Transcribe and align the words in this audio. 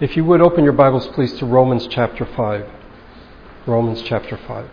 If 0.00 0.16
you 0.16 0.24
would 0.24 0.40
open 0.40 0.64
your 0.64 0.72
Bibles, 0.72 1.06
please, 1.14 1.32
to 1.34 1.46
Romans 1.46 1.86
chapter 1.86 2.26
5. 2.26 2.68
Romans 3.64 4.02
chapter 4.02 4.36
5. 4.36 4.68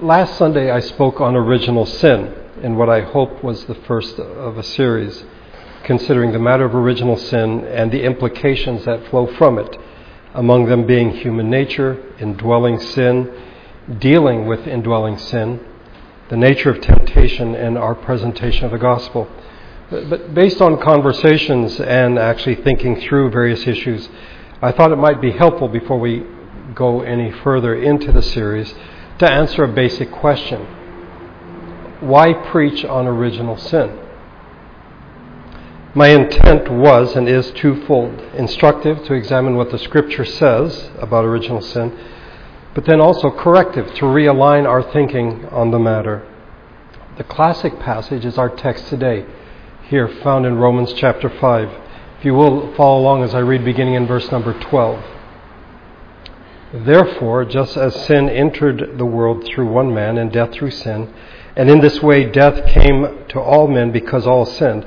Last 0.00 0.38
Sunday, 0.38 0.70
I 0.70 0.80
spoke 0.80 1.20
on 1.20 1.36
original 1.36 1.84
sin 1.84 2.34
in 2.62 2.76
what 2.76 2.88
I 2.88 3.02
hope 3.02 3.44
was 3.44 3.66
the 3.66 3.74
first 3.74 4.18
of 4.18 4.56
a 4.56 4.62
series 4.62 5.22
considering 5.84 6.32
the 6.32 6.38
matter 6.38 6.64
of 6.64 6.74
original 6.74 7.18
sin 7.18 7.66
and 7.66 7.92
the 7.92 8.04
implications 8.04 8.86
that 8.86 9.06
flow 9.08 9.26
from 9.26 9.58
it, 9.58 9.76
among 10.32 10.70
them 10.70 10.86
being 10.86 11.10
human 11.10 11.50
nature, 11.50 12.02
indwelling 12.18 12.80
sin, 12.80 13.30
dealing 13.98 14.46
with 14.46 14.66
indwelling 14.66 15.18
sin, 15.18 15.60
the 16.30 16.38
nature 16.38 16.70
of 16.70 16.80
temptation, 16.80 17.54
and 17.54 17.76
our 17.76 17.94
presentation 17.94 18.64
of 18.64 18.70
the 18.70 18.78
gospel. 18.78 19.28
But 19.90 20.34
based 20.34 20.62
on 20.62 20.80
conversations 20.80 21.78
and 21.80 22.18
actually 22.18 22.56
thinking 22.56 23.00
through 23.00 23.30
various 23.30 23.66
issues, 23.66 24.08
I 24.62 24.72
thought 24.72 24.92
it 24.92 24.96
might 24.96 25.20
be 25.20 25.32
helpful 25.32 25.68
before 25.68 25.98
we 25.98 26.24
go 26.74 27.02
any 27.02 27.30
further 27.30 27.74
into 27.74 28.12
the 28.12 28.22
series 28.22 28.74
to 29.18 29.30
answer 29.30 29.64
a 29.64 29.68
basic 29.68 30.10
question 30.10 30.60
Why 32.00 32.32
preach 32.32 32.84
on 32.84 33.06
original 33.06 33.56
sin? 33.56 33.98
My 35.94 36.08
intent 36.08 36.70
was 36.70 37.14
and 37.16 37.28
is 37.28 37.50
twofold 37.50 38.18
instructive 38.34 39.04
to 39.04 39.12
examine 39.12 39.56
what 39.56 39.70
the 39.70 39.78
Scripture 39.78 40.24
says 40.24 40.90
about 40.98 41.26
original 41.26 41.60
sin, 41.60 41.98
but 42.72 42.86
then 42.86 42.98
also 42.98 43.30
corrective 43.30 43.92
to 43.96 44.06
realign 44.06 44.66
our 44.66 44.82
thinking 44.82 45.44
on 45.50 45.70
the 45.70 45.78
matter. 45.78 46.26
The 47.18 47.24
classic 47.24 47.78
passage 47.78 48.24
is 48.24 48.38
our 48.38 48.48
text 48.48 48.88
today 48.88 49.26
here 49.92 50.08
found 50.22 50.46
in 50.46 50.56
Romans 50.56 50.90
chapter 50.94 51.28
5. 51.28 51.68
If 52.18 52.24
you 52.24 52.32
will 52.32 52.74
follow 52.76 52.98
along 52.98 53.24
as 53.24 53.34
I 53.34 53.40
read 53.40 53.62
beginning 53.62 53.92
in 53.92 54.06
verse 54.06 54.32
number 54.32 54.58
12. 54.58 55.04
Therefore, 56.72 57.44
just 57.44 57.76
as 57.76 58.06
sin 58.06 58.30
entered 58.30 58.96
the 58.96 59.04
world 59.04 59.44
through 59.44 59.70
one 59.70 59.92
man 59.92 60.16
and 60.16 60.32
death 60.32 60.52
through 60.52 60.70
sin, 60.70 61.12
and 61.56 61.68
in 61.68 61.82
this 61.82 62.00
way 62.00 62.24
death 62.24 62.66
came 62.68 63.26
to 63.28 63.38
all 63.38 63.68
men 63.68 63.92
because 63.92 64.26
all 64.26 64.46
sinned. 64.46 64.86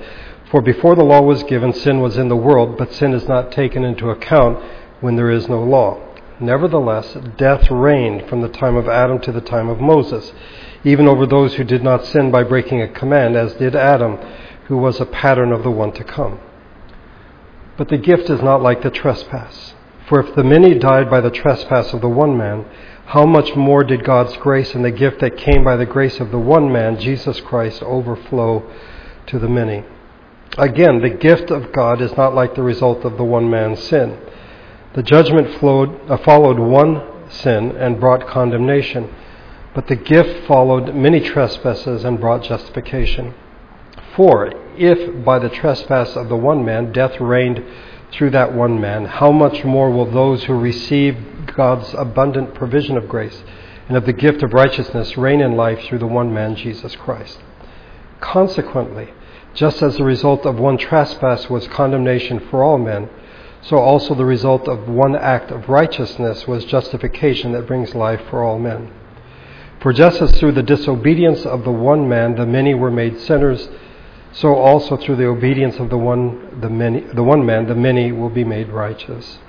For 0.49 0.59
before 0.59 0.95
the 0.95 1.03
law 1.03 1.21
was 1.21 1.43
given, 1.43 1.71
sin 1.71 2.01
was 2.01 2.17
in 2.17 2.27
the 2.27 2.35
world, 2.35 2.75
but 2.75 2.91
sin 2.91 3.13
is 3.13 3.27
not 3.27 3.51
taken 3.51 3.85
into 3.85 4.09
account 4.09 4.57
when 5.01 5.17
there 5.17 5.29
is 5.29 5.47
no 5.47 5.61
law. 5.61 6.01
Nevertheless, 6.39 7.15
death 7.37 7.69
reigned 7.69 8.27
from 8.27 8.41
the 8.41 8.49
time 8.49 8.75
of 8.75 8.89
Adam 8.89 9.19
to 9.19 9.31
the 9.31 9.39
time 9.39 9.69
of 9.69 9.79
Moses, 9.79 10.33
even 10.83 11.07
over 11.07 11.27
those 11.27 11.53
who 11.53 11.63
did 11.63 11.83
not 11.83 12.05
sin 12.05 12.31
by 12.31 12.41
breaking 12.41 12.81
a 12.81 12.87
command, 12.87 13.35
as 13.35 13.53
did 13.53 13.75
Adam 13.75 14.17
who 14.67 14.77
was 14.77 14.99
a 14.99 15.05
pattern 15.05 15.51
of 15.51 15.63
the 15.63 15.71
one 15.71 15.91
to 15.93 16.03
come. 16.03 16.39
But 17.77 17.89
the 17.89 17.97
gift 17.97 18.29
is 18.29 18.41
not 18.41 18.61
like 18.61 18.81
the 18.81 18.89
trespass. 18.89 19.73
For 20.07 20.19
if 20.19 20.35
the 20.35 20.43
many 20.43 20.77
died 20.77 21.09
by 21.09 21.21
the 21.21 21.31
trespass 21.31 21.93
of 21.93 22.01
the 22.01 22.09
one 22.09 22.37
man, 22.37 22.65
how 23.07 23.25
much 23.25 23.55
more 23.55 23.83
did 23.83 24.03
God's 24.03 24.35
grace 24.37 24.73
and 24.73 24.83
the 24.83 24.91
gift 24.91 25.19
that 25.19 25.37
came 25.37 25.63
by 25.63 25.75
the 25.75 25.85
grace 25.85 26.19
of 26.19 26.31
the 26.31 26.39
one 26.39 26.71
man, 26.71 26.99
Jesus 26.99 27.39
Christ, 27.41 27.83
overflow 27.83 28.69
to 29.27 29.39
the 29.39 29.49
many? 29.49 29.83
Again, 30.57 31.01
the 31.01 31.09
gift 31.09 31.51
of 31.51 31.73
God 31.73 32.01
is 32.01 32.15
not 32.15 32.33
like 32.33 32.55
the 32.55 32.63
result 32.63 33.03
of 33.03 33.17
the 33.17 33.23
one 33.23 33.49
man's 33.49 33.83
sin. 33.83 34.17
The 34.93 35.03
judgment 35.03 35.59
flowed, 35.59 36.09
uh, 36.09 36.17
followed 36.17 36.57
one 36.57 37.29
sin 37.29 37.75
and 37.75 37.99
brought 37.99 38.27
condemnation, 38.27 39.13
but 39.73 39.87
the 39.87 39.95
gift 39.95 40.47
followed 40.47 40.95
many 40.95 41.19
trespasses 41.19 42.05
and 42.05 42.19
brought 42.19 42.43
justification. 42.43 43.33
For 44.15 44.51
if 44.77 45.25
by 45.25 45.39
the 45.39 45.49
trespass 45.49 46.15
of 46.15 46.29
the 46.29 46.37
one 46.37 46.63
man 46.63 46.91
death 46.91 47.19
reigned 47.19 47.63
through 48.11 48.29
that 48.31 48.53
one 48.53 48.79
man, 48.79 49.05
how 49.05 49.31
much 49.31 49.65
more 49.65 49.89
will 49.89 50.09
those 50.09 50.43
who 50.45 50.53
receive 50.53 51.17
God's 51.47 51.93
abundant 51.93 52.53
provision 52.53 52.97
of 52.97 53.09
grace 53.09 53.43
and 53.87 53.97
of 53.97 54.05
the 54.05 54.13
gift 54.13 54.41
of 54.41 54.53
righteousness 54.53 55.17
reign 55.17 55.41
in 55.41 55.57
life 55.57 55.83
through 55.83 55.99
the 55.99 56.07
one 56.07 56.33
man, 56.33 56.55
Jesus 56.55 56.95
Christ? 56.95 57.39
Consequently, 58.21 59.13
just 59.53 59.81
as 59.81 59.97
the 59.97 60.03
result 60.03 60.45
of 60.45 60.59
one 60.59 60.77
trespass 60.77 61.49
was 61.49 61.67
condemnation 61.67 62.39
for 62.49 62.63
all 62.63 62.77
men, 62.77 63.09
so 63.61 63.77
also 63.77 64.13
the 64.13 64.25
result 64.25 64.67
of 64.67 64.87
one 64.87 65.15
act 65.15 65.51
of 65.51 65.67
righteousness 65.67 66.47
was 66.47 66.63
justification 66.65 67.51
that 67.51 67.67
brings 67.67 67.95
life 67.95 68.21
for 68.29 68.43
all 68.43 68.59
men. 68.59 68.93
For 69.81 69.91
just 69.91 70.21
as 70.21 70.31
through 70.37 70.53
the 70.53 70.63
disobedience 70.63 71.45
of 71.45 71.63
the 71.63 71.71
one 71.71 72.07
man 72.07 72.35
the 72.35 72.45
many 72.45 72.73
were 72.73 72.91
made 72.91 73.19
sinners, 73.19 73.67
so 74.35 74.53
also 74.55 74.97
through 74.97 75.15
the 75.15 75.25
obedience 75.25 75.77
of 75.77 75.89
the 75.89 75.97
one, 75.97 76.59
the, 76.59 76.69
many, 76.69 76.99
the 76.99 77.23
one 77.23 77.45
man, 77.45 77.67
the 77.67 77.75
many 77.75 78.11
will 78.11 78.29
be 78.29 78.43
made 78.43 78.67
righteous. 78.67 79.39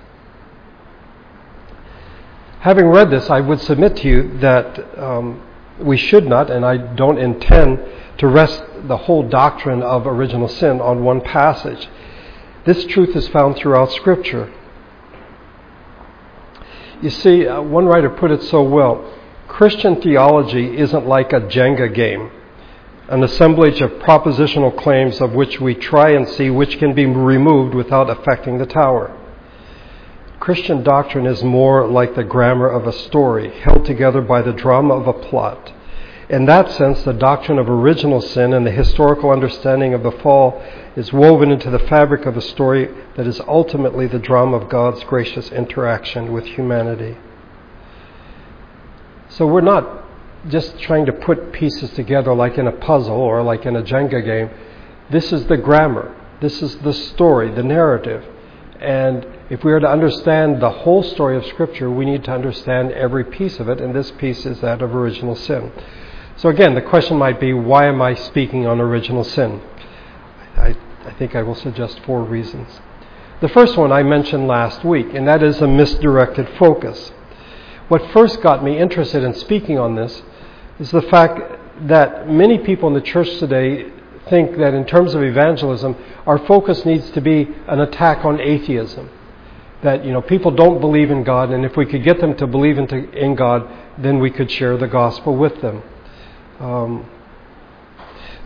Having 2.60 2.86
read 2.86 3.10
this, 3.10 3.28
I 3.28 3.40
would 3.40 3.60
submit 3.60 3.96
to 3.96 4.08
you 4.08 4.38
that 4.38 4.98
um, 4.98 5.42
we 5.80 5.96
should 5.96 6.26
not, 6.26 6.50
and 6.50 6.64
I 6.64 6.76
don't 6.76 7.18
intend 7.18 7.80
to 8.18 8.28
rest 8.28 8.62
the 8.84 8.96
whole 8.96 9.28
doctrine 9.28 9.82
of 9.82 10.06
original 10.06 10.48
sin 10.48 10.80
on 10.80 11.02
one 11.02 11.20
passage. 11.20 11.88
This 12.64 12.84
truth 12.86 13.16
is 13.16 13.26
found 13.28 13.56
throughout 13.56 13.90
Scripture. 13.90 14.52
You 17.02 17.10
see, 17.10 17.46
uh, 17.46 17.60
one 17.60 17.86
writer 17.86 18.08
put 18.08 18.30
it 18.30 18.42
so 18.44 18.62
well 18.62 19.12
Christian 19.48 20.00
theology 20.00 20.76
isn't 20.76 21.06
like 21.06 21.32
a 21.32 21.40
Jenga 21.40 21.92
game 21.92 22.30
an 23.08 23.22
assemblage 23.22 23.80
of 23.80 23.90
propositional 23.92 24.76
claims 24.76 25.20
of 25.20 25.32
which 25.32 25.60
we 25.60 25.74
try 25.74 26.10
and 26.10 26.28
see 26.28 26.50
which 26.50 26.78
can 26.78 26.92
be 26.92 27.06
removed 27.06 27.74
without 27.74 28.10
affecting 28.10 28.58
the 28.58 28.66
tower. 28.66 29.16
Christian 30.40 30.82
doctrine 30.82 31.26
is 31.26 31.42
more 31.44 31.86
like 31.86 32.14
the 32.14 32.24
grammar 32.24 32.68
of 32.68 32.86
a 32.86 32.92
story, 32.92 33.50
held 33.60 33.84
together 33.84 34.20
by 34.20 34.42
the 34.42 34.52
drama 34.52 34.94
of 34.94 35.06
a 35.06 35.12
plot. 35.12 35.72
In 36.28 36.46
that 36.46 36.72
sense, 36.72 37.04
the 37.04 37.12
doctrine 37.12 37.58
of 37.58 37.70
original 37.70 38.20
sin 38.20 38.52
and 38.52 38.66
the 38.66 38.72
historical 38.72 39.30
understanding 39.30 39.94
of 39.94 40.02
the 40.02 40.10
fall 40.10 40.60
is 40.96 41.12
woven 41.12 41.52
into 41.52 41.70
the 41.70 41.78
fabric 41.78 42.26
of 42.26 42.36
a 42.36 42.40
story 42.40 42.88
that 43.14 43.26
is 43.26 43.40
ultimately 43.46 44.08
the 44.08 44.18
drama 44.18 44.56
of 44.56 44.68
God's 44.68 45.04
gracious 45.04 45.52
interaction 45.52 46.32
with 46.32 46.44
humanity. 46.44 47.16
So 49.28 49.46
we're 49.46 49.60
not 49.60 50.05
just 50.48 50.78
trying 50.80 51.06
to 51.06 51.12
put 51.12 51.52
pieces 51.52 51.90
together 51.90 52.34
like 52.34 52.58
in 52.58 52.66
a 52.66 52.72
puzzle 52.72 53.16
or 53.16 53.42
like 53.42 53.66
in 53.66 53.76
a 53.76 53.82
Jenga 53.82 54.24
game. 54.24 54.50
This 55.10 55.32
is 55.32 55.46
the 55.46 55.56
grammar. 55.56 56.14
This 56.40 56.62
is 56.62 56.76
the 56.78 56.92
story, 56.92 57.50
the 57.50 57.62
narrative. 57.62 58.24
And 58.80 59.26
if 59.48 59.64
we 59.64 59.72
are 59.72 59.80
to 59.80 59.88
understand 59.88 60.60
the 60.60 60.70
whole 60.70 61.02
story 61.02 61.36
of 61.36 61.46
Scripture, 61.46 61.90
we 61.90 62.04
need 62.04 62.24
to 62.24 62.32
understand 62.32 62.92
every 62.92 63.24
piece 63.24 63.58
of 63.58 63.68
it, 63.68 63.80
and 63.80 63.94
this 63.94 64.10
piece 64.12 64.44
is 64.44 64.60
that 64.60 64.82
of 64.82 64.94
original 64.94 65.34
sin. 65.34 65.72
So 66.36 66.50
again, 66.50 66.74
the 66.74 66.82
question 66.82 67.16
might 67.16 67.40
be 67.40 67.54
why 67.54 67.86
am 67.86 68.02
I 68.02 68.14
speaking 68.14 68.66
on 68.66 68.80
original 68.80 69.24
sin? 69.24 69.62
I, 70.56 70.76
I 71.04 71.12
think 71.12 71.34
I 71.34 71.42
will 71.42 71.54
suggest 71.54 72.00
four 72.00 72.22
reasons. 72.22 72.80
The 73.40 73.48
first 73.48 73.76
one 73.76 73.92
I 73.92 74.02
mentioned 74.02 74.46
last 74.46 74.84
week, 74.84 75.14
and 75.14 75.26
that 75.28 75.42
is 75.42 75.60
a 75.62 75.66
misdirected 75.66 76.48
focus. 76.58 77.12
What 77.88 78.10
first 78.12 78.42
got 78.42 78.64
me 78.64 78.78
interested 78.78 79.22
in 79.22 79.34
speaking 79.34 79.78
on 79.78 79.94
this 79.94 80.22
is 80.78 80.90
the 80.90 81.02
fact 81.02 81.40
that 81.88 82.28
many 82.28 82.58
people 82.58 82.88
in 82.88 82.94
the 82.94 83.00
church 83.00 83.38
today 83.38 83.90
think 84.28 84.56
that 84.58 84.74
in 84.74 84.84
terms 84.84 85.14
of 85.14 85.22
evangelism, 85.22 85.96
our 86.26 86.38
focus 86.46 86.84
needs 86.84 87.10
to 87.10 87.20
be 87.20 87.48
an 87.68 87.80
attack 87.80 88.24
on 88.24 88.40
atheism. 88.40 89.10
That 89.82 90.04
you 90.04 90.12
know 90.12 90.22
people 90.22 90.50
don't 90.50 90.80
believe 90.80 91.10
in 91.10 91.22
God, 91.22 91.50
and 91.50 91.64
if 91.64 91.76
we 91.76 91.86
could 91.86 92.02
get 92.02 92.20
them 92.20 92.34
to 92.36 92.46
believe 92.46 92.78
into, 92.78 93.08
in 93.10 93.34
God, 93.34 93.68
then 93.98 94.18
we 94.18 94.30
could 94.30 94.50
share 94.50 94.76
the 94.76 94.88
gospel 94.88 95.36
with 95.36 95.60
them. 95.60 95.82
Um, 96.58 97.08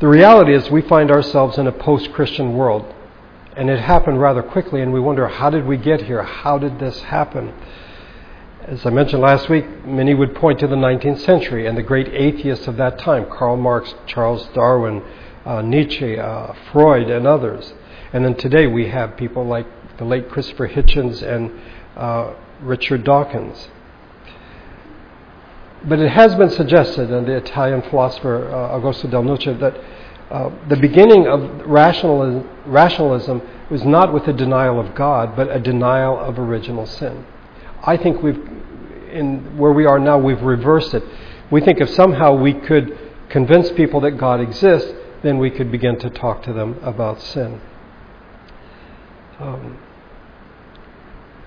the 0.01 0.09
reality 0.09 0.55
is, 0.55 0.71
we 0.71 0.83
find 0.83 1.11
ourselves 1.11 1.57
in 1.57 1.67
a 1.67 1.73
post-Christian 1.73 2.55
world, 2.57 2.93
and 3.57 3.71
it 3.71 3.79
happened 3.79 4.21
rather 4.21 4.43
quickly, 4.43 4.81
and 4.81 4.93
we 4.93 5.01
wonder 5.01 5.29
how 5.29 5.51
did 5.51 5.67
we 5.67 5.77
get 5.77 6.03
here? 6.03 6.23
How 6.23 6.59
did 6.59 6.79
this 6.79 7.01
happen? 7.03 7.55
As 8.67 8.85
I 8.85 8.91
mentioned 8.91 9.23
last 9.23 9.49
week, 9.49 9.87
many 9.87 10.13
would 10.13 10.35
point 10.35 10.59
to 10.61 10.67
the 10.67 10.77
19th 10.77 11.21
century 11.21 11.67
and 11.67 11.79
the 11.79 11.83
great 11.83 12.09
atheists 12.09 12.69
of 12.69 12.77
that 12.77 12.99
time 12.99 13.25
Karl 13.25 13.57
Marx, 13.57 13.95
Charles 14.07 14.47
Darwin, 14.53 15.03
uh, 15.47 15.63
Nietzsche, 15.63 16.19
uh, 16.19 16.53
Freud, 16.71 17.09
and 17.09 17.27
others. 17.27 17.73
And 18.13 18.23
then 18.23 18.35
today 18.35 18.67
we 18.67 18.89
have 18.89 19.17
people 19.17 19.47
like 19.47 19.67
the 19.97 20.05
late 20.05 20.29
Christopher 20.29 20.69
Hitchens 20.69 21.23
and 21.23 21.51
uh, 21.97 22.35
Richard 22.61 23.03
Dawkins. 23.03 23.69
But 25.85 25.99
it 25.99 26.11
has 26.11 26.35
been 26.35 26.51
suggested, 26.51 27.11
and 27.11 27.27
the 27.27 27.37
Italian 27.37 27.81
philosopher 27.81 28.47
uh, 28.51 28.79
Augusto 28.79 29.11
Del 29.11 29.23
Noce, 29.23 29.59
that 29.59 29.81
uh, 30.31 30.51
the 30.69 30.77
beginning 30.77 31.27
of 31.27 31.67
rationalism, 31.67 32.47
rationalism 32.67 33.41
was 33.71 33.85
not 33.85 34.13
with 34.13 34.29
a 34.29 34.35
denial 34.35 34.79
of 34.79 34.95
God, 34.95 35.35
but 35.35 35.51
a 35.51 35.59
denial 35.59 36.19
of 36.19 36.39
original 36.39 36.85
sin. 36.85 37.25
I 37.83 37.97
think 37.97 38.23
we've, 38.23 38.41
in 39.11 39.57
where 39.57 39.73
we 39.73 39.87
are 39.87 39.99
now, 39.99 40.19
we've 40.19 40.43
reversed 40.43 40.95
it. 40.95 41.03
We 41.51 41.61
think 41.61 41.81
if 41.81 41.91
somehow 41.91 42.35
we 42.35 42.55
could 42.55 42.97
convince 43.29 43.71
people 43.73 44.01
that 44.03 44.13
God 44.13 44.41
exists, 44.41 44.93
then 45.23 45.39
we 45.39 45.51
could 45.51 45.71
begin 45.71 45.99
to 46.01 46.11
talk 46.11 46.43
to 46.45 46.53
them 46.53 46.79
about 46.83 47.21
sin. 47.21 47.61
Um, 49.39 49.79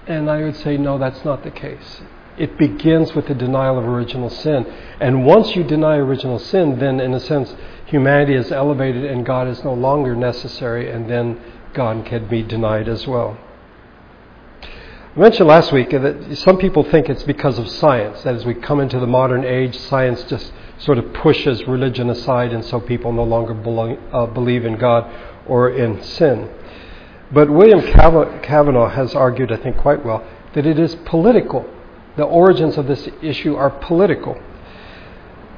and 0.07 0.29
I 0.29 0.41
would 0.41 0.55
say, 0.57 0.77
no, 0.77 0.97
that's 0.97 1.23
not 1.23 1.43
the 1.43 1.51
case. 1.51 2.01
It 2.37 2.57
begins 2.57 3.13
with 3.13 3.27
the 3.27 3.35
denial 3.35 3.77
of 3.77 3.85
original 3.85 4.29
sin. 4.29 4.65
And 4.99 5.25
once 5.25 5.55
you 5.55 5.63
deny 5.63 5.97
original 5.97 6.39
sin, 6.39 6.79
then 6.79 6.99
in 6.99 7.13
a 7.13 7.19
sense, 7.19 7.55
humanity 7.85 8.33
is 8.33 8.51
elevated 8.51 9.05
and 9.05 9.25
God 9.25 9.47
is 9.47 9.63
no 9.63 9.73
longer 9.73 10.15
necessary, 10.15 10.89
and 10.89 11.09
then 11.09 11.39
God 11.73 12.05
can 12.05 12.27
be 12.27 12.41
denied 12.41 12.89
as 12.89 13.05
well. 13.07 13.37
I 15.15 15.19
mentioned 15.19 15.47
last 15.47 15.71
week 15.71 15.91
that 15.91 16.39
some 16.39 16.57
people 16.57 16.83
think 16.83 17.07
it's 17.07 17.21
because 17.21 17.59
of 17.59 17.69
science. 17.69 18.23
That 18.23 18.33
as 18.33 18.45
we 18.45 18.55
come 18.55 18.79
into 18.79 18.99
the 18.99 19.05
modern 19.05 19.45
age, 19.45 19.77
science 19.77 20.23
just 20.23 20.51
sort 20.79 20.97
of 20.97 21.13
pushes 21.13 21.67
religion 21.67 22.09
aside, 22.09 22.51
and 22.51 22.65
so 22.65 22.79
people 22.79 23.13
no 23.13 23.23
longer 23.23 23.53
uh, 24.11 24.25
believe 24.25 24.65
in 24.65 24.75
God 24.75 25.07
or 25.45 25.69
in 25.69 26.01
sin. 26.01 26.49
But 27.31 27.47
William 27.47 27.81
Cavanaugh 27.83 28.89
has 28.89 29.13
argued, 29.13 29.51
I 29.51 29.57
think 29.57 29.77
quite 29.77 30.03
well, 30.03 30.27
that 30.55 30.65
it 30.65 30.79
is 30.79 30.95
political. 31.05 31.63
The 32.17 32.23
origins 32.23 32.79
of 32.79 32.87
this 32.87 33.07
issue 33.21 33.55
are 33.55 33.69
political. 33.69 34.41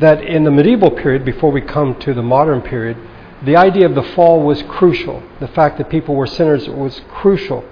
That 0.02 0.22
in 0.22 0.44
the 0.44 0.52
medieval 0.52 0.92
period, 0.92 1.24
before 1.24 1.54
we 1.54 1.62
come 1.62 1.98
to 2.00 2.14
the 2.14 2.22
modern 2.22 2.62
period, 2.62 2.98
the 3.46 3.56
idea 3.56 3.86
of 3.86 3.96
the 3.96 4.04
fall 4.04 4.42
was 4.42 4.62
crucial. 4.64 5.24
The 5.40 5.48
fact 5.48 5.78
that 5.78 5.90
people 5.90 6.14
were 6.14 6.28
sinners 6.28 6.68
was 6.68 7.00
crucial. 7.08 7.64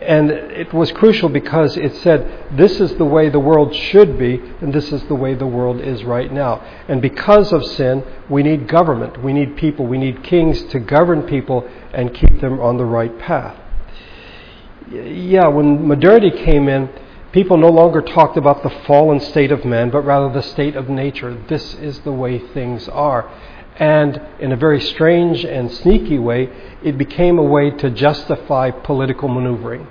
And 0.00 0.30
it 0.30 0.72
was 0.72 0.90
crucial 0.92 1.28
because 1.28 1.76
it 1.76 1.94
said, 1.96 2.56
this 2.56 2.80
is 2.80 2.94
the 2.94 3.04
way 3.04 3.28
the 3.28 3.38
world 3.38 3.74
should 3.74 4.18
be, 4.18 4.40
and 4.60 4.72
this 4.72 4.90
is 4.92 5.04
the 5.04 5.14
way 5.14 5.34
the 5.34 5.46
world 5.46 5.78
is 5.80 6.04
right 6.04 6.32
now. 6.32 6.64
And 6.88 7.02
because 7.02 7.52
of 7.52 7.62
sin, 7.64 8.02
we 8.28 8.42
need 8.42 8.66
government. 8.66 9.22
We 9.22 9.34
need 9.34 9.58
people. 9.58 9.86
We 9.86 9.98
need 9.98 10.24
kings 10.24 10.62
to 10.70 10.78
govern 10.78 11.24
people 11.24 11.68
and 11.92 12.14
keep 12.14 12.40
them 12.40 12.60
on 12.60 12.78
the 12.78 12.86
right 12.86 13.16
path. 13.18 13.60
Yeah, 14.90 15.48
when 15.48 15.86
modernity 15.86 16.30
came 16.30 16.68
in, 16.68 16.88
people 17.32 17.58
no 17.58 17.68
longer 17.68 18.00
talked 18.00 18.38
about 18.38 18.62
the 18.62 18.70
fallen 18.86 19.20
state 19.20 19.52
of 19.52 19.66
man, 19.66 19.90
but 19.90 20.00
rather 20.00 20.32
the 20.32 20.42
state 20.42 20.76
of 20.76 20.88
nature. 20.88 21.34
This 21.46 21.74
is 21.74 22.00
the 22.00 22.12
way 22.12 22.38
things 22.38 22.88
are. 22.88 23.30
And 23.80 24.20
in 24.38 24.52
a 24.52 24.56
very 24.56 24.80
strange 24.80 25.42
and 25.42 25.72
sneaky 25.72 26.18
way, 26.18 26.50
it 26.84 26.98
became 26.98 27.38
a 27.38 27.42
way 27.42 27.70
to 27.70 27.90
justify 27.90 28.70
political 28.70 29.26
maneuvering. 29.28 29.88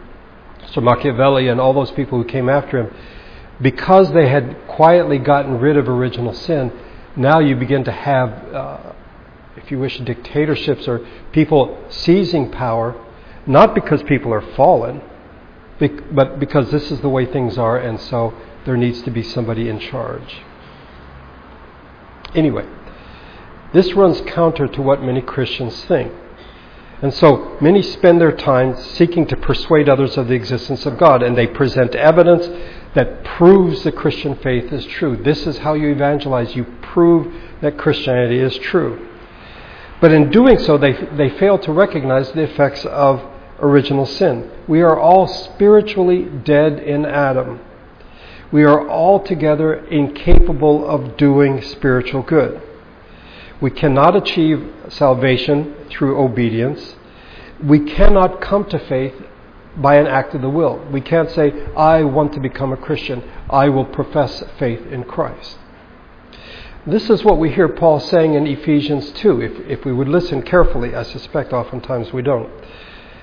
So 0.73 0.79
Machiavelli 0.79 1.47
and 1.47 1.59
all 1.59 1.73
those 1.73 1.89
people 1.91 2.21
who 2.21 2.29
came 2.29 2.49
after 2.49 2.83
him, 2.83 2.95
because 3.59 4.13
they 4.13 4.29
had 4.29 4.67
quietly 4.67 5.17
gotten 5.17 5.59
rid 5.59 5.75
of 5.75 5.89
original 5.89 6.33
sin, 6.33 6.71
now 7.15 7.39
you 7.39 7.55
begin 7.55 7.83
to 7.85 7.91
have, 7.91 8.29
uh, 8.53 8.93
if 9.57 9.71
you 9.71 9.79
wish, 9.79 9.97
dictatorships 9.97 10.87
or 10.87 11.05
people 11.31 11.83
seizing 11.89 12.51
power, 12.51 12.95
not 13.47 13.73
because 13.73 14.03
people 14.03 14.31
are 14.31 14.43
fallen, 14.55 15.01
but 15.79 16.39
because 16.39 16.69
this 16.69 16.91
is 16.91 17.01
the 17.01 17.09
way 17.09 17.25
things 17.25 17.57
are, 17.57 17.77
and 17.77 17.99
so 17.99 18.35
there 18.65 18.77
needs 18.77 19.01
to 19.01 19.09
be 19.09 19.23
somebody 19.23 19.67
in 19.67 19.79
charge. 19.79 20.41
Anyway, 22.35 22.65
this 23.73 23.93
runs 23.93 24.21
counter 24.21 24.67
to 24.67 24.81
what 24.81 25.03
many 25.03 25.21
Christians 25.21 25.83
think. 25.85 26.11
And 27.01 27.13
so 27.13 27.57
many 27.61 27.81
spend 27.81 28.19
their 28.19 28.35
time 28.35 28.75
seeking 28.75 29.25
to 29.27 29.37
persuade 29.37 29.87
others 29.87 30.17
of 30.17 30.27
the 30.27 30.33
existence 30.33 30.85
of 30.85 30.97
God, 30.97 31.23
and 31.23 31.37
they 31.37 31.47
present 31.47 31.95
evidence 31.95 32.47
that 32.93 33.23
proves 33.23 33.83
the 33.83 33.91
Christian 33.91 34.35
faith 34.35 34.73
is 34.73 34.85
true. 34.85 35.15
This 35.15 35.47
is 35.47 35.59
how 35.59 35.75
you 35.75 35.89
evangelize. 35.89 36.55
You 36.55 36.65
prove 36.81 37.33
that 37.61 37.77
Christianity 37.77 38.39
is 38.39 38.57
true. 38.57 39.07
But 40.01 40.11
in 40.11 40.29
doing 40.29 40.59
so, 40.59 40.77
they, 40.77 40.93
they 40.93 41.29
fail 41.29 41.57
to 41.59 41.71
recognize 41.71 42.31
the 42.31 42.43
effects 42.43 42.85
of 42.85 43.21
original 43.59 44.05
sin. 44.05 44.49
We 44.67 44.81
are 44.81 44.99
all 44.99 45.27
spiritually 45.27 46.25
dead 46.43 46.79
in 46.79 47.05
Adam. 47.05 47.61
We 48.51 48.63
are 48.63 48.89
altogether 48.89 49.73
incapable 49.73 50.89
of 50.89 51.17
doing 51.17 51.61
spiritual 51.61 52.23
good. 52.23 52.61
We 53.61 53.71
cannot 53.71 54.15
achieve 54.15 54.73
salvation 54.89 55.75
through 55.89 56.17
obedience. 56.17 56.95
We 57.63 57.79
cannot 57.81 58.39
come 58.39 58.65
to 58.69 58.79
faith 58.79 59.15
by 59.75 59.95
an 59.95 60.07
act 60.07 60.33
of 60.33 60.41
the 60.41 60.49
will. 60.49 60.85
We 60.91 61.01
can't 61.01 61.29
say, 61.31 61.51
I 61.75 62.03
want 62.03 62.33
to 62.33 62.39
become 62.39 62.71
a 62.71 62.77
Christian. 62.77 63.23
I 63.49 63.69
will 63.69 63.85
profess 63.85 64.43
faith 64.57 64.85
in 64.87 65.03
Christ. 65.03 65.57
This 66.87 67.09
is 67.09 67.23
what 67.23 67.37
we 67.37 67.51
hear 67.51 67.67
Paul 67.67 67.99
saying 67.99 68.33
in 68.33 68.47
Ephesians 68.47 69.11
2. 69.11 69.41
If, 69.41 69.59
if 69.67 69.85
we 69.85 69.91
would 69.91 70.07
listen 70.07 70.41
carefully, 70.41 70.95
I 70.95 71.03
suspect 71.03 71.51
oftentimes 71.51 72.13
we 72.13 72.21
don't. 72.21 72.49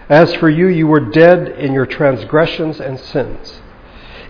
As 0.09 0.35
for 0.35 0.51
you, 0.51 0.69
you 0.69 0.87
were 0.87 1.01
dead 1.01 1.49
in 1.59 1.73
your 1.73 1.87
transgressions 1.87 2.81
and 2.81 3.01
sins 3.01 3.61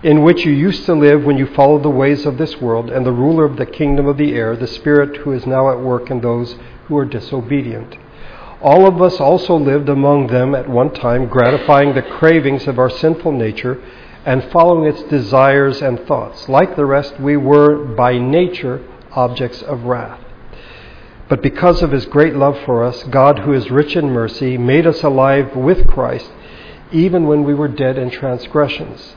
in 0.03 0.23
which 0.23 0.45
you 0.45 0.51
used 0.51 0.85
to 0.85 0.93
live 0.93 1.23
when 1.23 1.37
you 1.37 1.47
followed 1.47 1.83
the 1.83 1.89
ways 1.89 2.25
of 2.25 2.37
this 2.37 2.57
world 2.57 2.89
and 2.89 3.05
the 3.05 3.11
ruler 3.11 3.45
of 3.45 3.57
the 3.57 3.65
kingdom 3.65 4.07
of 4.07 4.17
the 4.17 4.33
air, 4.33 4.55
the 4.55 4.67
Spirit 4.67 5.17
who 5.17 5.31
is 5.31 5.45
now 5.45 5.71
at 5.71 5.79
work 5.79 6.11
in 6.11 6.21
those 6.21 6.55
who 6.85 6.97
are 6.97 7.05
disobedient. 7.05 7.95
All 8.61 8.87
of 8.87 9.01
us 9.01 9.19
also 9.19 9.55
lived 9.55 9.89
among 9.89 10.27
them 10.27 10.55
at 10.55 10.69
one 10.69 10.93
time, 10.93 11.27
gratifying 11.27 11.93
the 11.93 12.01
cravings 12.01 12.67
of 12.67 12.79
our 12.79 12.89
sinful 12.89 13.31
nature 13.31 13.81
and 14.25 14.51
following 14.51 14.87
its 14.89 15.03
desires 15.03 15.81
and 15.81 15.99
thoughts. 16.07 16.49
Like 16.49 16.75
the 16.75 16.85
rest, 16.85 17.19
we 17.19 17.37
were 17.37 17.85
by 17.95 18.17
nature 18.17 18.83
objects 19.11 19.61
of 19.61 19.83
wrath. 19.83 20.19
But 21.29 21.43
because 21.43 21.83
of 21.83 21.91
his 21.91 22.05
great 22.05 22.35
love 22.35 22.57
for 22.65 22.83
us, 22.83 23.03
God, 23.03 23.39
who 23.39 23.53
is 23.53 23.69
rich 23.69 23.95
in 23.95 24.09
mercy, 24.09 24.57
made 24.57 24.87
us 24.87 25.03
alive 25.03 25.55
with 25.55 25.87
Christ, 25.87 26.31
even 26.91 27.27
when 27.27 27.43
we 27.43 27.53
were 27.53 27.67
dead 27.67 27.97
in 27.97 28.09
transgressions. 28.09 29.16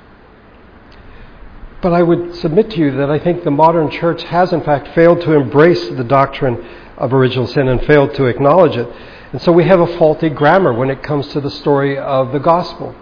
But 1.81 1.93
I 1.93 2.03
would 2.03 2.35
submit 2.35 2.69
to 2.71 2.77
you 2.77 2.91
that 2.97 3.09
I 3.09 3.17
think 3.17 3.43
the 3.43 3.51
modern 3.51 3.89
church 3.89 4.23
has, 4.23 4.53
in 4.53 4.61
fact, 4.61 4.89
failed 4.89 5.21
to 5.21 5.33
embrace 5.33 5.89
the 5.89 6.03
doctrine 6.03 6.63
of 6.97 7.11
original 7.13 7.47
sin 7.47 7.67
and 7.67 7.83
failed 7.85 8.13
to 8.15 8.25
acknowledge 8.25 8.77
it. 8.77 8.87
And 9.31 9.41
so 9.41 9.51
we 9.51 9.63
have 9.63 9.79
a 9.79 9.97
faulty 9.97 10.29
grammar 10.29 10.73
when 10.73 10.91
it 10.91 11.01
comes 11.01 11.27
to 11.29 11.41
the 11.41 11.49
story 11.49 11.97
of 11.97 12.31
the 12.31 12.39
gospel. 12.39 12.95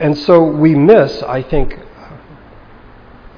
And 0.00 0.16
so 0.16 0.44
we 0.44 0.74
miss, 0.74 1.22
I 1.22 1.42
think, 1.42 1.78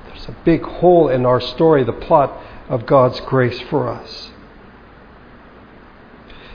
there's 0.07 0.29
a 0.29 0.37
big 0.45 0.63
hole 0.63 1.09
in 1.09 1.27
our 1.27 1.41
story, 1.41 1.83
the 1.83 1.93
plot 1.93 2.41
of 2.69 2.87
God's 2.87 3.21
grace 3.21 3.61
for 3.63 3.89
us. 3.89 4.31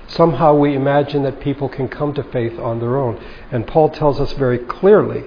Somehow 0.07 0.55
we 0.55 0.75
imagine 0.75 1.23
that 1.23 1.39
people 1.39 1.67
can 1.67 1.87
come 1.87 2.13
to 2.13 2.23
faith 2.23 2.59
on 2.59 2.79
their 2.79 2.97
own. 2.97 3.21
And 3.51 3.65
Paul 3.65 3.89
tells 3.89 4.19
us 4.19 4.31
very 4.33 4.59
clearly 4.59 5.23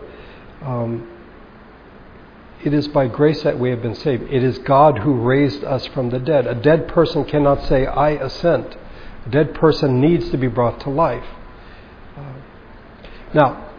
um, 0.62 1.08
it 2.64 2.74
is 2.74 2.88
by 2.88 3.06
grace 3.06 3.42
that 3.42 3.58
we 3.58 3.70
have 3.70 3.82
been 3.82 3.94
saved. 3.94 4.24
It 4.24 4.42
is 4.42 4.58
God 4.58 4.98
who 4.98 5.14
raised 5.14 5.62
us 5.62 5.86
from 5.86 6.10
the 6.10 6.18
dead. 6.18 6.46
A 6.46 6.54
dead 6.54 6.88
person 6.88 7.24
cannot 7.24 7.66
say, 7.68 7.86
I 7.86 8.10
assent. 8.10 8.76
A 9.26 9.28
dead 9.30 9.54
person 9.54 10.00
needs 10.00 10.30
to 10.30 10.36
be 10.36 10.48
brought 10.48 10.80
to 10.80 10.90
life. 10.90 11.24
Uh, 12.16 12.32
now, 13.34 13.70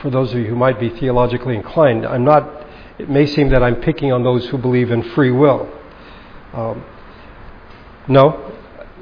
for 0.00 0.10
those 0.10 0.32
of 0.32 0.38
you 0.38 0.46
who 0.46 0.56
might 0.56 0.80
be 0.80 0.90
theologically 0.90 1.54
inclined, 1.54 2.04
I'm 2.04 2.24
not, 2.24 2.66
it 2.98 3.08
may 3.08 3.24
seem 3.24 3.50
that 3.50 3.62
I'm 3.62 3.76
picking 3.76 4.12
on 4.12 4.24
those 4.24 4.48
who 4.48 4.58
believe 4.58 4.90
in 4.90 5.02
free 5.10 5.30
will. 5.30 5.68
Um, 6.52 6.84
no, 8.08 8.51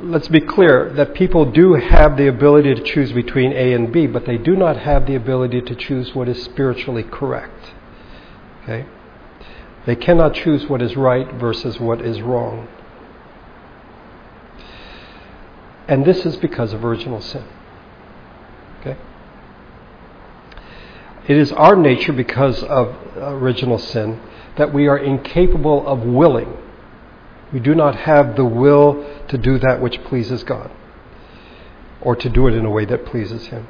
let's 0.02 0.28
be 0.28 0.40
clear 0.40 0.90
that 0.94 1.14
people 1.14 1.50
do 1.50 1.74
have 1.74 2.16
the 2.16 2.26
ability 2.26 2.74
to 2.74 2.82
choose 2.82 3.12
between 3.12 3.52
A 3.52 3.72
and 3.72 3.92
B, 3.92 4.06
but 4.06 4.26
they 4.26 4.38
do 4.38 4.56
not 4.56 4.78
have 4.78 5.06
the 5.06 5.14
ability 5.14 5.60
to 5.62 5.74
choose 5.74 6.14
what 6.14 6.28
is 6.28 6.42
spiritually 6.42 7.02
correct. 7.02 7.72
Okay? 8.62 8.86
They 9.86 9.96
cannot 9.96 10.34
choose 10.34 10.68
what 10.68 10.82
is 10.82 10.96
right 10.96 11.30
versus 11.34 11.78
what 11.78 12.00
is 12.00 12.20
wrong. 12.22 12.68
And 15.88 16.04
this 16.04 16.24
is 16.24 16.36
because 16.36 16.72
of 16.72 16.84
original 16.84 17.20
sin. 17.20 17.44
Okay? 18.80 18.96
It 21.26 21.36
is 21.36 21.52
our 21.52 21.76
nature 21.76 22.12
because 22.12 22.62
of 22.62 22.96
original 23.16 23.78
sin 23.78 24.20
that 24.56 24.72
we 24.72 24.86
are 24.86 24.98
incapable 24.98 25.86
of 25.86 26.00
willing 26.00 26.56
we 27.52 27.60
do 27.60 27.74
not 27.74 27.96
have 27.96 28.36
the 28.36 28.44
will 28.44 29.04
to 29.28 29.38
do 29.38 29.58
that 29.58 29.80
which 29.80 30.02
pleases 30.04 30.44
God. 30.44 30.70
or 32.02 32.16
to 32.16 32.28
do 32.28 32.46
it 32.48 32.54
in 32.54 32.64
a 32.64 32.70
way 32.70 32.84
that 32.84 33.04
pleases 33.06 33.46
Him. 33.48 33.66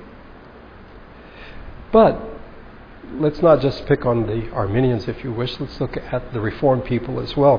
But 1.93 2.23
let's 3.19 3.43
not 3.43 3.61
just 3.61 3.87
pick 3.87 4.07
on 4.07 4.27
the 4.27 4.51
Arminians, 4.53 5.09
if 5.09 5.25
you 5.25 5.33
wish. 5.33 5.59
Let's 5.59 5.81
look 5.81 5.97
at 5.97 6.33
the 6.33 6.41
Reformed 6.41 6.85
people 6.85 7.21
as 7.21 7.37
well. 7.37 7.59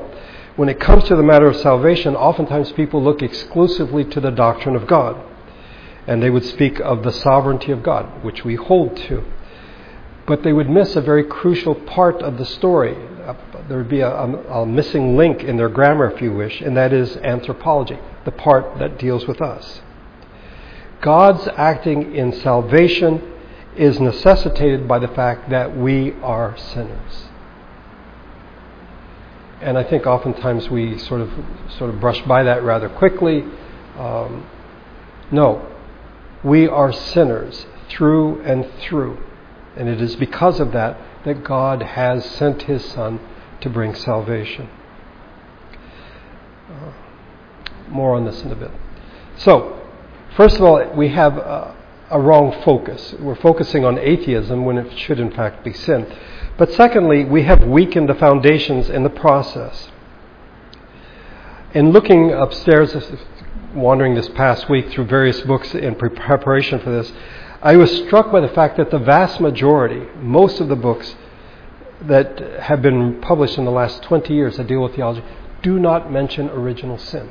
When 0.55 0.69
it 0.69 0.79
comes 0.79 1.03
to 1.05 1.15
the 1.15 1.23
matter 1.23 1.47
of 1.47 1.55
salvation, 1.57 2.15
oftentimes 2.15 2.71
people 2.73 3.03
look 3.03 3.21
exclusively 3.21 4.05
to 4.05 4.19
the 4.19 4.31
doctrine 4.31 4.75
of 4.75 4.87
God. 4.87 5.21
And 6.07 6.23
they 6.23 6.29
would 6.29 6.45
speak 6.45 6.79
of 6.79 7.03
the 7.03 7.11
sovereignty 7.11 7.71
of 7.71 7.83
God, 7.83 8.23
which 8.23 8.43
we 8.43 8.55
hold 8.55 8.97
to. 8.97 9.23
But 10.25 10.43
they 10.43 10.53
would 10.53 10.69
miss 10.69 10.95
a 10.95 11.01
very 11.01 11.23
crucial 11.23 11.75
part 11.75 12.21
of 12.21 12.37
the 12.37 12.45
story. 12.45 12.95
There 13.67 13.77
would 13.77 13.89
be 13.89 14.01
a, 14.01 14.09
a, 14.09 14.61
a 14.61 14.65
missing 14.65 15.17
link 15.17 15.43
in 15.43 15.57
their 15.57 15.69
grammar, 15.69 16.09
if 16.09 16.21
you 16.21 16.33
wish, 16.33 16.61
and 16.61 16.75
that 16.77 16.93
is 16.93 17.17
anthropology, 17.17 18.00
the 18.25 18.31
part 18.31 18.79
that 18.79 18.97
deals 18.97 19.27
with 19.27 19.41
us. 19.41 19.81
God's 21.01 21.47
acting 21.57 22.15
in 22.15 22.31
salvation 22.31 23.33
is 23.75 24.00
necessitated 24.00 24.88
by 24.88 25.00
the 25.00 25.07
fact 25.09 25.50
that 25.50 25.75
we 25.75 26.13
are 26.21 26.57
sinners. 26.57 27.27
And 29.61 29.77
I 29.77 29.83
think 29.83 30.05
oftentimes 30.05 30.69
we 30.69 30.97
sort 30.97 31.21
of 31.21 31.31
sort 31.77 31.89
of 31.91 32.00
brush 32.00 32.21
by 32.23 32.43
that 32.43 32.63
rather 32.63 32.89
quickly. 32.89 33.43
Um, 33.97 34.47
no, 35.31 35.67
we 36.43 36.67
are 36.67 36.91
sinners 36.91 37.65
through 37.89 38.41
and 38.41 38.69
through, 38.79 39.23
and 39.77 39.88
it 39.88 40.01
is 40.01 40.15
because 40.15 40.59
of 40.59 40.71
that 40.71 41.00
that 41.25 41.43
God 41.43 41.81
has 41.81 42.25
sent 42.25 42.63
His 42.63 42.83
Son 42.85 43.19
to 43.61 43.69
bring 43.69 43.95
salvation. 43.95 44.69
Uh, 46.69 46.91
more 47.89 48.15
on 48.15 48.25
this 48.25 48.41
in 48.41 48.51
a 48.51 48.55
bit. 48.55 48.71
So, 49.37 49.81
first 50.35 50.55
of 50.55 50.61
all, 50.61 50.93
we 50.93 51.09
have. 51.09 51.37
Uh, 51.37 51.73
a 52.11 52.19
wrong 52.19 52.61
focus. 52.63 53.15
We're 53.19 53.35
focusing 53.35 53.85
on 53.85 53.97
atheism 53.97 54.65
when 54.65 54.77
it 54.77 54.97
should, 54.99 55.19
in 55.19 55.31
fact, 55.31 55.63
be 55.63 55.71
sin. 55.71 56.05
But 56.57 56.71
secondly, 56.73 57.23
we 57.23 57.43
have 57.43 57.63
weakened 57.63 58.09
the 58.09 58.15
foundations 58.15 58.89
in 58.89 59.03
the 59.03 59.09
process. 59.09 59.89
In 61.73 61.91
looking 61.91 62.33
upstairs, 62.33 62.93
wandering 63.73 64.13
this 64.13 64.27
past 64.29 64.69
week 64.69 64.89
through 64.89 65.05
various 65.05 65.39
books 65.41 65.73
in 65.73 65.95
preparation 65.95 66.79
for 66.79 66.91
this, 66.91 67.11
I 67.63 67.77
was 67.77 67.91
struck 68.06 68.32
by 68.32 68.39
the 68.39 68.48
fact 68.50 68.77
that 68.77 68.89
the 68.89 69.00
vast 69.00 69.39
majority, 69.39 70.08
most 70.20 70.60
of 70.60 70.68
the 70.68 70.75
books 70.75 71.15
that 72.01 72.39
have 72.62 72.82
been 72.82 73.22
published 73.22 73.58
in 73.58 73.65
the 73.65 73.72
last 73.72 74.01
20 74.03 74.34
years 74.34 74.58
that 74.58 74.65
deal 74.65 74.82
with 74.82 74.96
theology, 74.96 75.24
do 75.62 75.80
not 75.80 76.12
mention 76.12 76.50
original 76.50 76.98
sin. 76.98 77.30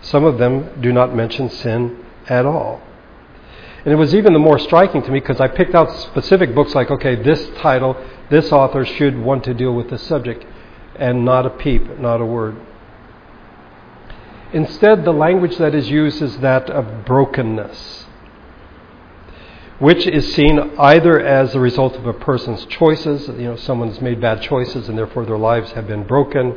Some 0.00 0.24
of 0.24 0.38
them 0.38 0.80
do 0.80 0.92
not 0.92 1.14
mention 1.14 1.50
sin 1.50 2.04
at 2.28 2.46
all. 2.46 2.80
And 3.84 3.92
it 3.92 3.96
was 3.96 4.14
even 4.14 4.32
the 4.32 4.38
more 4.38 4.58
striking 4.58 5.02
to 5.02 5.10
me 5.10 5.20
because 5.20 5.40
I 5.40 5.48
picked 5.48 5.74
out 5.74 5.90
specific 5.98 6.54
books 6.54 6.74
like, 6.74 6.90
okay, 6.90 7.16
this 7.16 7.50
title, 7.58 7.96
this 8.30 8.52
author 8.52 8.84
should 8.84 9.18
want 9.18 9.44
to 9.44 9.54
deal 9.54 9.74
with 9.74 9.90
this 9.90 10.02
subject, 10.02 10.44
and 10.96 11.24
not 11.24 11.44
a 11.44 11.50
peep, 11.50 11.98
not 11.98 12.20
a 12.20 12.24
word. 12.24 12.56
Instead, 14.52 15.04
the 15.04 15.12
language 15.12 15.56
that 15.56 15.74
is 15.74 15.90
used 15.90 16.22
is 16.22 16.38
that 16.38 16.70
of 16.70 17.04
brokenness, 17.04 18.03
which 19.78 20.06
is 20.06 20.32
seen 20.34 20.58
either 20.78 21.20
as 21.20 21.54
a 21.54 21.60
result 21.60 21.96
of 21.96 22.06
a 22.06 22.12
person's 22.12 22.64
choices, 22.66 23.28
you 23.28 23.44
know, 23.44 23.56
someone's 23.56 24.00
made 24.00 24.20
bad 24.20 24.40
choices 24.40 24.88
and 24.88 24.96
therefore 24.96 25.24
their 25.24 25.38
lives 25.38 25.72
have 25.72 25.86
been 25.86 26.04
broken, 26.04 26.54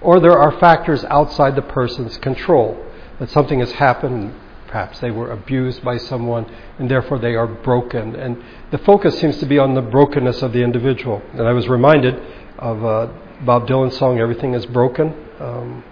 or 0.00 0.20
there 0.20 0.38
are 0.38 0.58
factors 0.58 1.04
outside 1.04 1.56
the 1.56 1.62
person's 1.62 2.16
control, 2.18 2.78
that 3.18 3.30
something 3.30 3.60
has 3.60 3.72
happened, 3.72 4.34
Perhaps 4.74 4.98
they 4.98 5.12
were 5.12 5.30
abused 5.30 5.84
by 5.84 5.96
someone 5.96 6.52
and 6.80 6.90
therefore 6.90 7.20
they 7.20 7.36
are 7.36 7.46
broken. 7.46 8.16
And 8.16 8.42
the 8.72 8.78
focus 8.78 9.16
seems 9.20 9.36
to 9.36 9.46
be 9.46 9.56
on 9.56 9.74
the 9.74 9.80
brokenness 9.80 10.42
of 10.42 10.52
the 10.52 10.64
individual. 10.64 11.22
And 11.32 11.42
I 11.42 11.52
was 11.52 11.68
reminded 11.68 12.20
of 12.58 12.84
uh, 12.84 13.06
Bob 13.42 13.68
Dylan's 13.68 13.96
song, 13.96 14.18
Everything 14.18 14.52
is 14.54 14.66
Broken. 14.66 15.14
Um, 15.38 15.84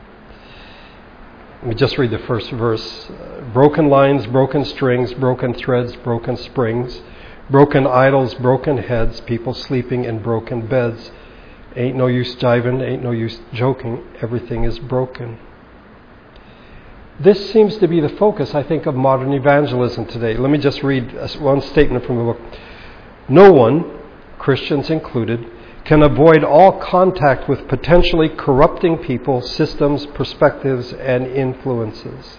me 1.69 1.75
just 1.75 1.97
read 1.97 2.11
the 2.11 2.19
first 2.19 2.51
verse. 2.51 3.09
broken 3.53 3.89
lines, 3.89 4.27
broken 4.27 4.65
strings, 4.65 5.15
broken 5.15 5.55
threads, 5.55 5.95
broken 5.97 6.37
springs, 6.37 7.01
broken 7.51 7.87
idols, 7.87 8.35
broken 8.35 8.79
heads, 8.79 9.21
people 9.21 9.55
sleeping 9.55 10.05
in 10.05 10.21
broken 10.23 10.67
beds. 10.67 11.11
Ain't 11.77 11.97
no 11.97 12.07
use 12.07 12.35
jiving, 12.37 12.83
ain't 12.83 13.03
no 13.03 13.13
use 13.13 13.41
joking, 13.53 14.05
everything 14.21 14.65
is 14.65 14.79
broken. 14.79 15.39
This 17.21 17.51
seems 17.53 17.77
to 17.79 17.87
be 17.87 18.01
the 18.01 18.09
focus, 18.09 18.55
I 18.55 18.63
think, 18.63 18.87
of 18.87 18.95
modern 18.95 19.33
evangelism 19.33 20.07
today. 20.07 20.37
Let 20.37 20.51
me 20.51 20.59
just 20.59 20.83
read 20.83 21.13
one 21.39 21.61
statement 21.61 22.05
from 22.05 22.19
the 22.19 22.25
book. 22.25 22.41
No 23.29 23.53
one, 23.53 23.99
Christians 24.39 24.91
included, 24.91 25.47
can 25.85 26.03
avoid 26.03 26.45
all 26.45 26.79
contact 26.81 27.49
with 27.49 27.67
potentially 27.69 28.29
corrupting 28.29 28.99
people, 28.99 29.41
systems, 29.41 30.07
perspectives, 30.07 30.93
and 30.93 31.27
influences. 31.27 32.39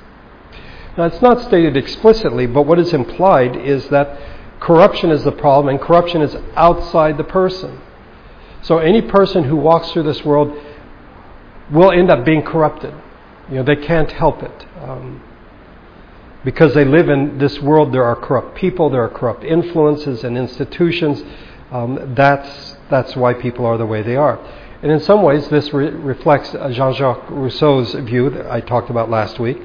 Now, 0.98 1.06
it's 1.06 1.22
not 1.22 1.42
stated 1.42 1.76
explicitly, 1.76 2.46
but 2.46 2.64
what 2.64 2.80
is 2.80 2.94
implied 2.94 3.56
is 3.56 3.90
that 3.90 4.18
corruption 4.60 5.12
is 5.12 5.24
the 5.24 5.32
problem, 5.32 5.76
and 5.76 5.82
corruption 5.84 6.22
is 6.22 6.36
outside 6.56 7.18
the 7.18 7.24
person. 7.24 7.82
So, 8.62 8.78
any 8.78 9.02
person 9.02 9.44
who 9.44 9.58
walks 9.58 9.92
through 9.92 10.04
this 10.04 10.24
world 10.24 10.56
will 11.72 11.92
end 11.92 12.10
up 12.10 12.24
being 12.24 12.44
corrupted. 12.44 12.94
You 13.50 13.56
know, 13.56 13.64
they 13.64 13.76
can't 13.76 14.12
help 14.12 14.42
it. 14.42 14.66
Um, 14.82 15.22
because 16.44 16.74
they 16.74 16.86
live 16.86 17.10
in 17.10 17.38
this 17.38 17.60
world, 17.62 17.94
there 17.94 18.04
are 18.04 18.16
corrupt 18.16 18.56
people, 18.56 18.90
there 18.90 19.04
are 19.04 19.10
corrupt 19.10 19.44
influences 19.44 20.24
and 20.24 20.38
institutions. 20.38 21.24
Um, 21.72 22.14
that's, 22.16 22.78
that's 22.94 23.16
why 23.16 23.34
people 23.34 23.66
are 23.66 23.78
the 23.78 23.86
way 23.86 24.02
they 24.02 24.16
are. 24.16 24.40
And 24.82 24.92
in 24.92 25.00
some 25.00 25.22
ways, 25.24 25.48
this 25.50 25.74
re- 25.74 25.90
reflects 25.90 26.52
Jean 26.52 26.94
Jacques 26.94 27.30
Rousseau's 27.30 27.94
view 27.94 28.30
that 28.30 28.52
I 28.52 28.62
talked 28.62 28.90
about 28.90 29.10
last 29.10 29.40
week. 29.40 29.58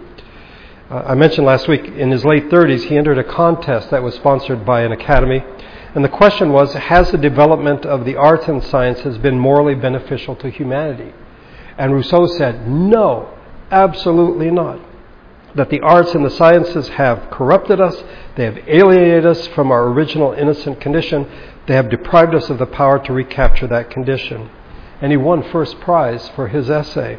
Uh, 0.90 1.02
I 1.06 1.14
mentioned 1.14 1.46
last 1.46 1.68
week, 1.68 1.84
in 1.84 2.10
his 2.10 2.24
late 2.24 2.48
30s, 2.48 2.84
he 2.84 2.96
entered 2.96 3.18
a 3.18 3.24
contest 3.24 3.90
that 3.90 4.02
was 4.02 4.14
sponsored 4.14 4.64
by 4.64 4.82
an 4.82 4.92
academy. 4.92 5.44
And 5.94 6.04
the 6.04 6.08
question 6.08 6.52
was 6.52 6.72
Has 6.72 7.10
the 7.10 7.18
development 7.18 7.84
of 7.84 8.04
the 8.04 8.16
arts 8.16 8.48
and 8.48 8.62
sciences 8.64 9.18
been 9.18 9.38
morally 9.38 9.74
beneficial 9.74 10.34
to 10.36 10.48
humanity? 10.50 11.12
And 11.76 11.92
Rousseau 11.92 12.26
said, 12.26 12.66
No, 12.68 13.38
Absolutely 13.70 14.50
not. 14.50 14.80
That 15.54 15.70
the 15.70 15.80
arts 15.80 16.14
and 16.14 16.24
the 16.24 16.30
sciences 16.30 16.88
have 16.88 17.30
corrupted 17.30 17.80
us, 17.80 18.02
they 18.36 18.44
have 18.44 18.58
alienated 18.66 19.26
us 19.26 19.46
from 19.48 19.70
our 19.70 19.88
original 19.88 20.32
innocent 20.32 20.80
condition, 20.80 21.26
they 21.68 21.74
have 21.74 21.90
deprived 21.90 22.34
us 22.34 22.48
of 22.48 22.58
the 22.58 22.66
power 22.66 22.98
to 22.98 23.12
recapture 23.12 23.66
that 23.66 23.90
condition. 23.90 24.50
And 25.02 25.12
he 25.12 25.18
won 25.18 25.48
first 25.52 25.78
prize 25.80 26.26
for 26.30 26.48
his 26.48 26.70
essay. 26.70 27.18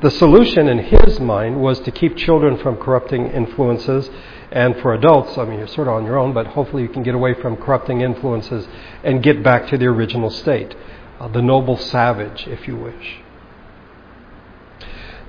The 0.00 0.10
solution 0.10 0.68
in 0.68 0.78
his 0.78 1.20
mind 1.20 1.60
was 1.60 1.78
to 1.80 1.90
keep 1.90 2.16
children 2.16 2.58
from 2.58 2.76
corrupting 2.76 3.28
influences, 3.28 4.10
and 4.50 4.74
for 4.80 4.94
adults, 4.94 5.36
I 5.36 5.44
mean, 5.44 5.58
you're 5.58 5.68
sort 5.68 5.86
of 5.86 5.94
on 5.94 6.04
your 6.04 6.18
own, 6.18 6.32
but 6.32 6.46
hopefully 6.48 6.82
you 6.82 6.88
can 6.88 7.02
get 7.02 7.14
away 7.14 7.34
from 7.34 7.56
corrupting 7.56 8.00
influences 8.00 8.66
and 9.04 9.22
get 9.22 9.42
back 9.42 9.68
to 9.68 9.78
the 9.78 9.86
original 9.86 10.30
state, 10.30 10.74
uh, 11.20 11.28
the 11.28 11.42
noble 11.42 11.76
savage, 11.76 12.46
if 12.46 12.66
you 12.66 12.76
wish. 12.76 13.18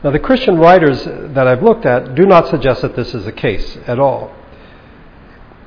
Now, 0.03 0.11
the 0.11 0.19
Christian 0.19 0.57
writers 0.57 1.03
that 1.03 1.47
I've 1.47 1.63
looked 1.63 1.85
at 1.85 2.15
do 2.15 2.25
not 2.25 2.47
suggest 2.47 2.83
that 2.83 2.95
this 2.95 3.13
is 3.13 3.25
the 3.25 3.31
case 3.33 3.77
at 3.85 3.99
all. 3.99 4.31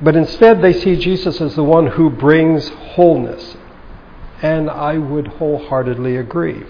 But 0.00 0.16
instead, 0.16 0.62
they 0.62 0.72
see 0.72 0.96
Jesus 0.96 1.40
as 1.40 1.54
the 1.54 1.64
one 1.64 1.88
who 1.88 2.10
brings 2.10 2.68
wholeness. 2.68 3.56
And 4.42 4.70
I 4.70 4.96
would 4.96 5.28
wholeheartedly 5.28 6.16
agree. 6.16 6.64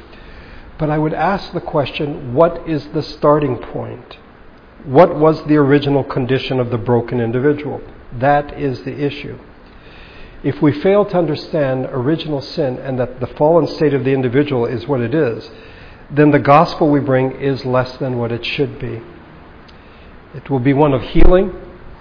But 0.79 0.91
I 0.91 0.99
would 0.99 1.15
ask 1.15 1.53
the 1.53 1.61
question 1.61 2.35
what 2.35 2.69
is 2.69 2.89
the 2.89 3.03
starting 3.03 3.59
point? 3.59 4.19
What 4.85 5.15
was 5.15 5.45
the 5.45 5.57
original 5.57 6.03
condition 6.03 6.59
of 6.59 6.71
the 6.71 6.79
broken 6.79 7.21
individual? 7.21 7.81
That 8.19 8.59
is 8.59 8.83
the 8.83 8.99
issue. 8.99 9.39
If 10.43 10.63
we 10.63 10.73
fail 10.73 11.05
to 11.05 11.19
understand 11.19 11.87
original 11.91 12.41
sin 12.41 12.79
and 12.79 12.99
that 12.99 13.21
the 13.21 13.27
fallen 13.27 13.67
state 13.67 13.93
of 13.93 14.05
the 14.05 14.13
individual 14.13 14.65
is 14.65 14.89
what 14.89 15.01
it 15.01 15.15
is, 15.15 15.51
then 16.11 16.31
the 16.31 16.39
gospel 16.39 16.89
we 16.89 16.99
bring 16.99 17.33
is 17.33 17.65
less 17.67 17.97
than 17.99 18.19
what 18.19 18.33
it 18.33 18.45
should 18.45 18.79
be. 18.79 19.03
It 20.35 20.49
will 20.49 20.61
be 20.61 20.73
one 20.73 20.95
of 20.95 21.03
healing. 21.03 21.53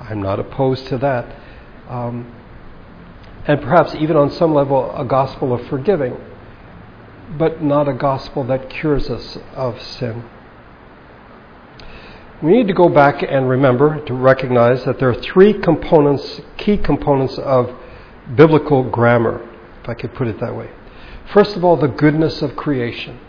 I'm 0.09 0.21
not 0.21 0.39
opposed 0.39 0.87
to 0.87 0.97
that. 0.97 1.35
Um, 1.87 2.33
and 3.45 3.61
perhaps 3.61 3.95
even 3.95 4.17
on 4.17 4.31
some 4.31 4.53
level, 4.53 4.93
a 4.95 5.05
gospel 5.05 5.53
of 5.53 5.65
forgiving, 5.67 6.17
but 7.37 7.61
not 7.61 7.87
a 7.87 7.93
gospel 7.93 8.43
that 8.45 8.69
cures 8.69 9.09
us 9.09 9.37
of 9.53 9.81
sin. 9.81 10.23
We 12.41 12.51
need 12.51 12.67
to 12.67 12.73
go 12.73 12.89
back 12.89 13.21
and 13.21 13.49
remember 13.49 14.03
to 14.05 14.13
recognize 14.13 14.85
that 14.85 14.99
there 14.99 15.09
are 15.09 15.21
three 15.21 15.53
components, 15.53 16.41
key 16.57 16.77
components 16.77 17.37
of 17.37 17.75
biblical 18.35 18.89
grammar, 18.89 19.47
if 19.83 19.89
I 19.89 19.93
could 19.93 20.13
put 20.13 20.27
it 20.27 20.39
that 20.39 20.55
way. 20.55 20.69
First 21.33 21.55
of 21.55 21.63
all, 21.63 21.75
the 21.75 21.87
goodness 21.87 22.41
of 22.41 22.55
creation 22.55 23.19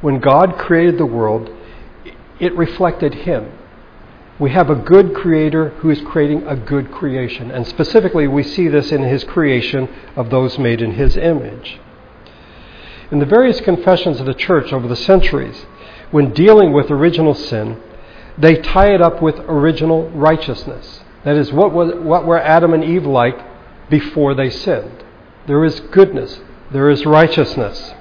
when 0.00 0.20
God 0.20 0.56
created 0.58 0.98
the 0.98 1.06
world, 1.06 1.50
it 2.38 2.56
reflected 2.56 3.14
Him. 3.14 3.50
We 4.38 4.50
have 4.50 4.70
a 4.70 4.76
good 4.76 5.14
creator 5.14 5.70
who 5.80 5.90
is 5.90 6.00
creating 6.02 6.46
a 6.46 6.54
good 6.54 6.92
creation. 6.92 7.50
And 7.50 7.66
specifically, 7.66 8.28
we 8.28 8.44
see 8.44 8.68
this 8.68 8.92
in 8.92 9.02
his 9.02 9.24
creation 9.24 9.88
of 10.14 10.30
those 10.30 10.58
made 10.58 10.80
in 10.80 10.92
his 10.92 11.16
image. 11.16 11.80
In 13.10 13.18
the 13.18 13.26
various 13.26 13.60
confessions 13.60 14.20
of 14.20 14.26
the 14.26 14.34
church 14.34 14.72
over 14.72 14.86
the 14.86 14.94
centuries, 14.94 15.66
when 16.10 16.32
dealing 16.32 16.72
with 16.72 16.90
original 16.90 17.34
sin, 17.34 17.80
they 18.36 18.56
tie 18.56 18.94
it 18.94 19.02
up 19.02 19.20
with 19.20 19.38
original 19.40 20.08
righteousness. 20.10 21.00
That 21.24 21.36
is, 21.36 21.52
what, 21.52 21.72
was, 21.72 21.94
what 21.96 22.24
were 22.24 22.38
Adam 22.38 22.72
and 22.74 22.84
Eve 22.84 23.06
like 23.06 23.38
before 23.90 24.34
they 24.34 24.50
sinned? 24.50 25.04
There 25.46 25.64
is 25.64 25.80
goodness, 25.80 26.40
there 26.70 26.90
is 26.90 27.04
righteousness. 27.04 27.92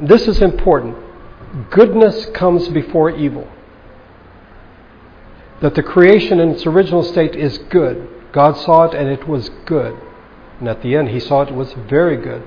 This 0.00 0.26
is 0.26 0.42
important. 0.42 0.96
Goodness 1.70 2.26
comes 2.34 2.68
before 2.68 3.10
evil. 3.10 3.48
That 5.60 5.74
the 5.74 5.82
creation 5.82 6.38
in 6.40 6.50
its 6.50 6.66
original 6.66 7.02
state 7.02 7.34
is 7.34 7.58
good. 7.58 8.08
God 8.32 8.56
saw 8.58 8.84
it 8.84 8.94
and 8.94 9.08
it 9.08 9.26
was 9.26 9.50
good. 9.64 9.98
And 10.60 10.68
at 10.68 10.82
the 10.82 10.96
end, 10.96 11.08
he 11.08 11.20
saw 11.20 11.42
it 11.42 11.54
was 11.54 11.72
very 11.88 12.16
good. 12.16 12.42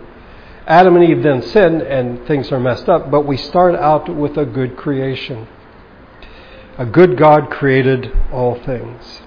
Adam 0.67 0.95
and 0.95 1.03
Eve 1.03 1.23
then 1.23 1.41
sin 1.41 1.81
and 1.81 2.25
things 2.27 2.51
are 2.51 2.59
messed 2.59 2.87
up, 2.87 3.09
but 3.09 3.21
we 3.25 3.37
start 3.37 3.73
out 3.75 4.13
with 4.15 4.37
a 4.37 4.45
good 4.45 4.77
creation. 4.77 5.47
A 6.77 6.85
good 6.85 7.17
God 7.17 7.49
created 7.49 8.11
all 8.31 8.55
things. 8.63 9.21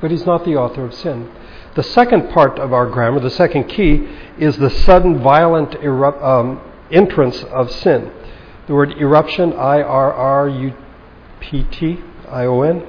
But 0.00 0.10
he's 0.10 0.24
not 0.24 0.44
the 0.44 0.56
author 0.56 0.84
of 0.84 0.94
sin. 0.94 1.30
The 1.74 1.82
second 1.82 2.30
part 2.30 2.58
of 2.58 2.72
our 2.72 2.86
grammar, 2.86 3.20
the 3.20 3.30
second 3.30 3.64
key, 3.64 4.08
is 4.38 4.56
the 4.56 4.70
sudden 4.70 5.22
violent 5.22 5.74
erupt, 5.76 6.22
um, 6.22 6.60
entrance 6.90 7.42
of 7.44 7.70
sin. 7.70 8.10
The 8.66 8.74
word 8.74 8.92
eruption, 8.98 9.52
I 9.52 9.82
R 9.82 10.12
R 10.12 10.48
U 10.48 10.72
P 11.40 11.64
T 11.64 12.02
I 12.28 12.44
O 12.44 12.62
N, 12.62 12.86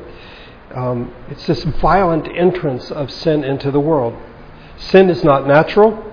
um, 0.75 1.13
it's 1.29 1.46
this 1.48 1.63
violent 1.63 2.27
entrance 2.27 2.91
of 2.91 3.12
sin 3.12 3.44
into 3.44 3.72
the 3.72 3.79
world. 3.79 4.15
Sin 4.77 5.10
is 5.10 5.24
not 5.24 5.48
natural, 5.48 6.03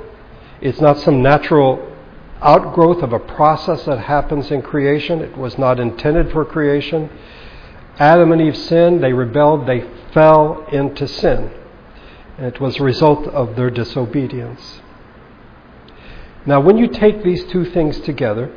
it's 0.60 0.80
not 0.80 0.98
some 0.98 1.22
natural 1.22 1.90
outgrowth 2.40 3.02
of 3.02 3.12
a 3.12 3.18
process 3.18 3.84
that 3.84 3.98
happens 3.98 4.50
in 4.50 4.62
creation. 4.62 5.20
It 5.20 5.36
was 5.36 5.56
not 5.58 5.80
intended 5.80 6.30
for 6.32 6.44
creation. 6.44 7.10
Adam 7.98 8.32
and 8.32 8.40
Eve 8.40 8.56
sinned, 8.56 9.02
they 9.02 9.12
rebelled, 9.12 9.66
they 9.66 9.88
fell 10.12 10.66
into 10.70 11.06
sin. 11.06 11.50
And 12.36 12.46
it 12.46 12.60
was 12.60 12.76
a 12.76 12.82
result 12.82 13.26
of 13.28 13.56
their 13.56 13.70
disobedience. 13.70 14.80
Now, 16.44 16.60
when 16.60 16.76
you 16.76 16.88
take 16.88 17.22
these 17.22 17.44
two 17.44 17.64
things 17.64 18.00
together, 18.00 18.50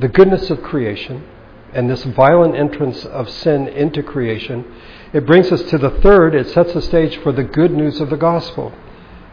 the 0.00 0.08
goodness 0.08 0.50
of 0.50 0.62
creation 0.62 1.24
and 1.72 1.88
this 1.88 2.04
violent 2.04 2.54
entrance 2.56 3.04
of 3.04 3.30
sin 3.30 3.68
into 3.68 4.02
creation, 4.02 4.64
it 5.12 5.26
brings 5.26 5.50
us 5.50 5.62
to 5.70 5.78
the 5.78 5.90
third. 5.90 6.34
It 6.34 6.48
sets 6.48 6.72
the 6.72 6.82
stage 6.82 7.16
for 7.18 7.32
the 7.32 7.44
good 7.44 7.72
news 7.72 8.00
of 8.00 8.10
the 8.10 8.16
gospel 8.16 8.72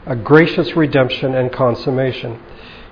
a 0.08 0.16
gracious 0.16 0.74
redemption 0.76 1.36
and 1.36 1.52
consummation. 1.52 2.42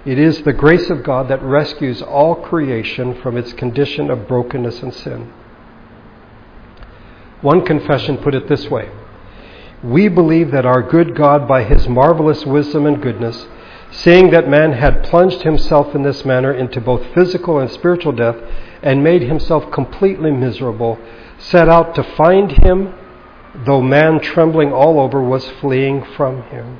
It 0.05 0.19
is 0.19 0.41
the 0.43 0.53
grace 0.53 0.89
of 0.89 1.03
God 1.03 1.29
that 1.29 1.41
rescues 1.41 2.01
all 2.01 2.35
creation 2.35 3.19
from 3.21 3.37
its 3.37 3.53
condition 3.53 4.11
of 4.11 4.27
brokenness 4.27 4.83
and 4.83 4.93
sin. 4.93 5.33
One 7.41 7.65
confession 7.65 8.17
put 8.17 8.35
it 8.35 8.47
this 8.49 8.69
way 8.69 8.89
We 9.81 10.09
believe 10.09 10.51
that 10.51 10.65
our 10.65 10.83
good 10.83 11.15
God, 11.15 11.47
by 11.47 11.63
his 11.63 11.87
marvelous 11.87 12.45
wisdom 12.45 12.85
and 12.85 13.01
goodness, 13.01 13.47
seeing 13.95 14.29
that 14.31 14.49
man 14.49 14.73
had 14.73 15.03
plunged 15.03 15.41
himself 15.41 15.95
in 15.95 16.03
this 16.03 16.25
manner 16.25 16.53
into 16.53 16.81
both 16.81 17.13
physical 17.13 17.59
and 17.59 17.71
spiritual 17.71 18.11
death 18.11 18.35
and 18.83 19.03
made 19.03 19.21
himself 19.21 19.71
completely 19.71 20.31
miserable, 20.31 20.99
set 21.37 21.69
out 21.69 21.95
to 21.95 22.03
find 22.03 22.51
him, 22.51 22.93
though 23.65 23.81
man 23.81 24.19
trembling 24.19 24.73
all 24.73 24.99
over 24.99 25.21
was 25.21 25.47
fleeing 25.61 26.03
from 26.15 26.43
him. 26.43 26.79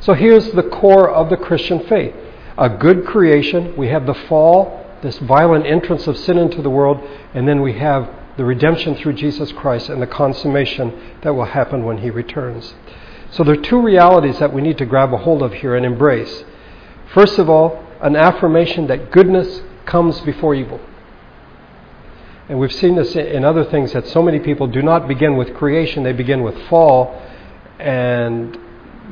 So 0.00 0.14
here's 0.14 0.50
the 0.52 0.62
core 0.62 1.08
of 1.10 1.30
the 1.30 1.36
Christian 1.36 1.80
faith 1.86 2.14
a 2.58 2.68
good 2.68 3.04
creation. 3.04 3.76
We 3.76 3.88
have 3.88 4.06
the 4.06 4.14
fall, 4.14 4.98
this 5.02 5.18
violent 5.18 5.66
entrance 5.66 6.06
of 6.06 6.16
sin 6.16 6.38
into 6.38 6.62
the 6.62 6.70
world, 6.70 7.00
and 7.34 7.46
then 7.46 7.60
we 7.60 7.74
have 7.78 8.08
the 8.36 8.44
redemption 8.44 8.94
through 8.96 9.14
Jesus 9.14 9.52
Christ 9.52 9.88
and 9.88 10.00
the 10.00 10.06
consummation 10.06 10.92
that 11.22 11.34
will 11.34 11.44
happen 11.44 11.84
when 11.84 11.98
he 11.98 12.10
returns. 12.10 12.74
So 13.36 13.44
there 13.44 13.52
are 13.52 13.62
two 13.62 13.82
realities 13.82 14.38
that 14.38 14.54
we 14.54 14.62
need 14.62 14.78
to 14.78 14.86
grab 14.86 15.12
a 15.12 15.18
hold 15.18 15.42
of 15.42 15.52
here 15.52 15.76
and 15.76 15.84
embrace. 15.84 16.44
First 17.12 17.38
of 17.38 17.50
all, 17.50 17.84
an 18.00 18.16
affirmation 18.16 18.86
that 18.86 19.10
goodness 19.10 19.60
comes 19.84 20.18
before 20.22 20.54
evil. 20.54 20.80
And 22.48 22.58
we've 22.58 22.72
seen 22.72 22.94
this 22.94 23.14
in 23.14 23.44
other 23.44 23.64
things 23.64 23.92
that 23.92 24.06
so 24.06 24.22
many 24.22 24.38
people 24.38 24.66
do 24.66 24.80
not 24.80 25.06
begin 25.06 25.36
with 25.36 25.54
creation, 25.54 26.02
they 26.02 26.14
begin 26.14 26.42
with 26.42 26.56
fall. 26.68 27.20
And 27.78 28.56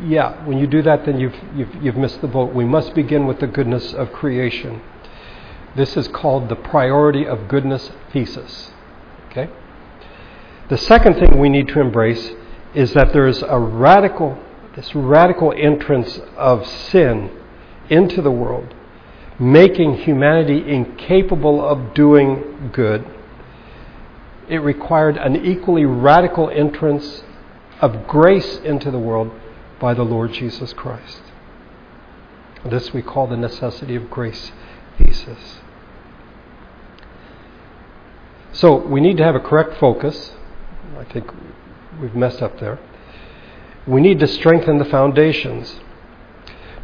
yeah, 0.05 0.43
when 0.47 0.57
you 0.57 0.67
do 0.67 0.81
that, 0.81 1.05
then 1.05 1.21
you've, 1.21 1.37
you've, 1.55 1.83
you've 1.83 1.97
missed 1.97 2.23
the 2.23 2.29
boat. 2.29 2.55
We 2.55 2.65
must 2.65 2.95
begin 2.95 3.27
with 3.27 3.41
the 3.41 3.47
goodness 3.47 3.93
of 3.93 4.11
creation. 4.13 4.81
This 5.77 5.99
is 5.99 6.09
called 6.09 6.49
the 6.49 6.57
priority 6.57 7.27
of 7.27 7.47
goodness 7.49 7.91
thesis. 8.11 8.71
Okay? 9.31 9.51
The 10.71 10.79
second 10.79 11.17
thing 11.17 11.39
we 11.39 11.51
need 11.51 11.69
to 11.69 11.81
embrace 11.81 12.31
is 12.75 12.93
that 12.95 13.13
there 13.13 13.27
is 13.27 13.43
a 13.43 13.59
radical, 13.59 14.39
this 14.75 14.95
radical 14.95 15.53
entrance 15.57 16.21
of 16.37 16.67
sin 16.67 17.31
into 17.89 18.21
the 18.21 18.31
world, 18.31 18.75
making 19.39 19.99
humanity 19.99 20.69
incapable 20.69 21.65
of 21.65 21.95
doing 21.95 22.71
good. 22.73 23.05
It 24.49 24.59
required 24.59 25.17
an 25.17 25.45
equally 25.45 25.85
radical 25.85 26.51
entrance 26.51 27.23
of 27.81 28.07
grace 28.07 28.59
into 28.59 28.91
the 28.91 28.99
world 28.99 29.31
by 29.81 29.95
the 29.95 30.03
Lord 30.03 30.33
Jesus 30.33 30.73
Christ. 30.73 31.23
This 32.65 32.93
we 32.93 33.03
call 33.03 33.27
the 33.27 33.37
necessity 33.37 33.95
of 33.95 34.11
grace 34.11 34.53
thesis. 34.99 35.59
So 38.53 38.77
we 38.77 39.01
need 39.01 39.17
to 39.19 39.25
have 39.25 39.35
a 39.35 39.41
correct 39.41 39.79
focus. 39.79 40.33
I 40.97 41.05
think 41.05 41.31
we've 42.01 42.15
messed 42.15 42.43
up 42.43 42.59
there. 42.61 42.79
We 43.87 44.01
need 44.01 44.21
to 44.21 44.27
strengthen 44.27 44.79
the 44.79 44.85
foundations. 44.85 45.81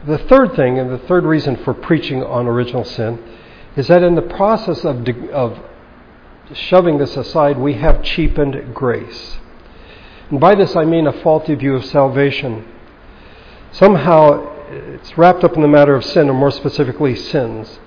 The 0.06 0.18
third 0.18 0.54
thing, 0.54 0.78
and 0.78 0.90
the 0.90 0.98
third 0.98 1.24
reason 1.24 1.56
for 1.56 1.74
preaching 1.74 2.22
on 2.22 2.46
original 2.46 2.84
sin, 2.84 3.22
is 3.76 3.88
that 3.88 4.02
in 4.02 4.14
the 4.14 4.22
process 4.22 4.84
of, 4.84 5.06
of 5.32 5.60
shoving 6.52 6.98
this 6.98 7.16
aside, 7.16 7.58
we 7.58 7.74
have 7.74 8.02
cheapened 8.02 8.74
grace. 8.74 9.38
And 10.30 10.40
by 10.40 10.54
this 10.54 10.76
I 10.76 10.84
mean 10.84 11.06
a 11.06 11.12
faulty 11.12 11.54
view 11.54 11.74
of 11.74 11.84
salvation. 11.84 12.66
Somehow 13.72 14.56
it's 14.70 15.16
wrapped 15.18 15.44
up 15.44 15.54
in 15.56 15.62
the 15.62 15.68
matter 15.68 15.94
of 15.94 16.04
sin, 16.04 16.28
or 16.28 16.34
more 16.34 16.50
specifically, 16.50 17.14
sins. 17.16 17.78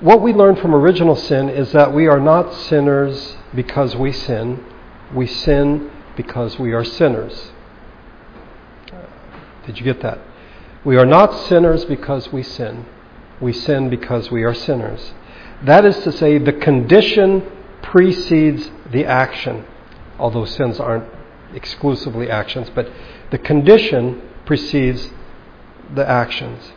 What 0.00 0.22
we 0.22 0.32
learn 0.32 0.56
from 0.56 0.74
original 0.74 1.14
sin 1.14 1.48
is 1.48 1.72
that 1.72 1.92
we 1.92 2.06
are 2.06 2.20
not 2.20 2.54
sinners 2.54 3.36
because 3.54 3.94
we 3.96 4.12
sin, 4.12 4.64
we 5.14 5.26
sin 5.26 5.90
because 6.22 6.58
we 6.58 6.74
are 6.74 6.84
sinners. 6.84 7.50
Did 9.64 9.78
you 9.78 9.84
get 9.84 10.02
that? 10.02 10.18
We 10.84 10.98
are 10.98 11.06
not 11.06 11.34
sinners 11.48 11.86
because 11.86 12.30
we 12.30 12.42
sin. 12.42 12.84
We 13.40 13.54
sin 13.54 13.88
because 13.88 14.30
we 14.30 14.42
are 14.42 14.52
sinners. 14.52 15.14
That 15.62 15.86
is 15.86 15.96
to 16.00 16.12
say, 16.12 16.36
the 16.36 16.52
condition 16.52 17.50
precedes 17.80 18.70
the 18.92 19.06
action, 19.06 19.64
although 20.18 20.44
sins 20.44 20.78
aren't 20.78 21.08
exclusively 21.54 22.28
actions, 22.28 22.68
but 22.74 22.92
the 23.30 23.38
condition 23.38 24.20
precedes 24.44 25.08
the 25.94 26.06
actions. 26.06 26.72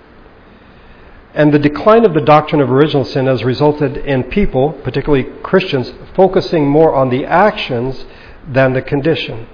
And 1.34 1.54
the 1.54 1.60
decline 1.60 2.06
of 2.06 2.14
the 2.14 2.22
doctrine 2.22 2.62
of 2.62 2.72
original 2.72 3.04
sin 3.04 3.26
has 3.26 3.44
resulted 3.44 3.98
in 3.98 4.24
people, 4.24 4.72
particularly 4.72 5.26
Christians, 5.42 5.92
focusing 6.16 6.66
more 6.66 6.94
on 6.94 7.10
the 7.10 7.26
actions 7.26 8.06
than 8.48 8.74
the 8.74 8.82
condition. 8.82 9.48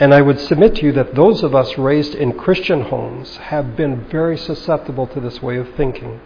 And 0.00 0.14
I 0.14 0.20
would 0.20 0.38
submit 0.38 0.76
to 0.76 0.86
you 0.86 0.92
that 0.92 1.14
those 1.14 1.42
of 1.42 1.54
us 1.54 1.76
raised 1.76 2.14
in 2.14 2.38
Christian 2.38 2.82
homes 2.82 3.36
have 3.36 3.76
been 3.76 4.04
very 4.08 4.38
susceptible 4.38 5.08
to 5.08 5.20
this 5.20 5.42
way 5.42 5.56
of 5.56 5.74
thinking. 5.74 6.20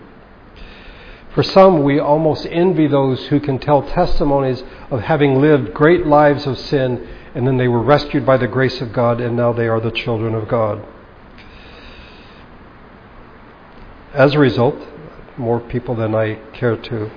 For 1.34 1.42
some, 1.42 1.82
we 1.82 1.98
almost 1.98 2.46
envy 2.50 2.86
those 2.86 3.26
who 3.28 3.40
can 3.40 3.58
tell 3.58 3.82
testimonies 3.82 4.62
of 4.90 5.00
having 5.00 5.40
lived 5.40 5.72
great 5.72 6.06
lives 6.06 6.46
of 6.46 6.58
sin 6.58 7.08
and 7.34 7.46
then 7.46 7.56
they 7.56 7.68
were 7.68 7.82
rescued 7.82 8.26
by 8.26 8.36
the 8.36 8.46
grace 8.46 8.82
of 8.82 8.92
God 8.92 9.20
and 9.20 9.34
now 9.34 9.54
they 9.54 9.66
are 9.66 9.80
the 9.80 9.90
children 9.90 10.34
of 10.34 10.48
God. 10.48 10.84
As 14.12 14.34
a 14.34 14.38
result, 14.38 14.76
more 15.38 15.58
people 15.58 15.94
than 15.94 16.14
I 16.14 16.34
care 16.52 16.76
to 16.76 17.10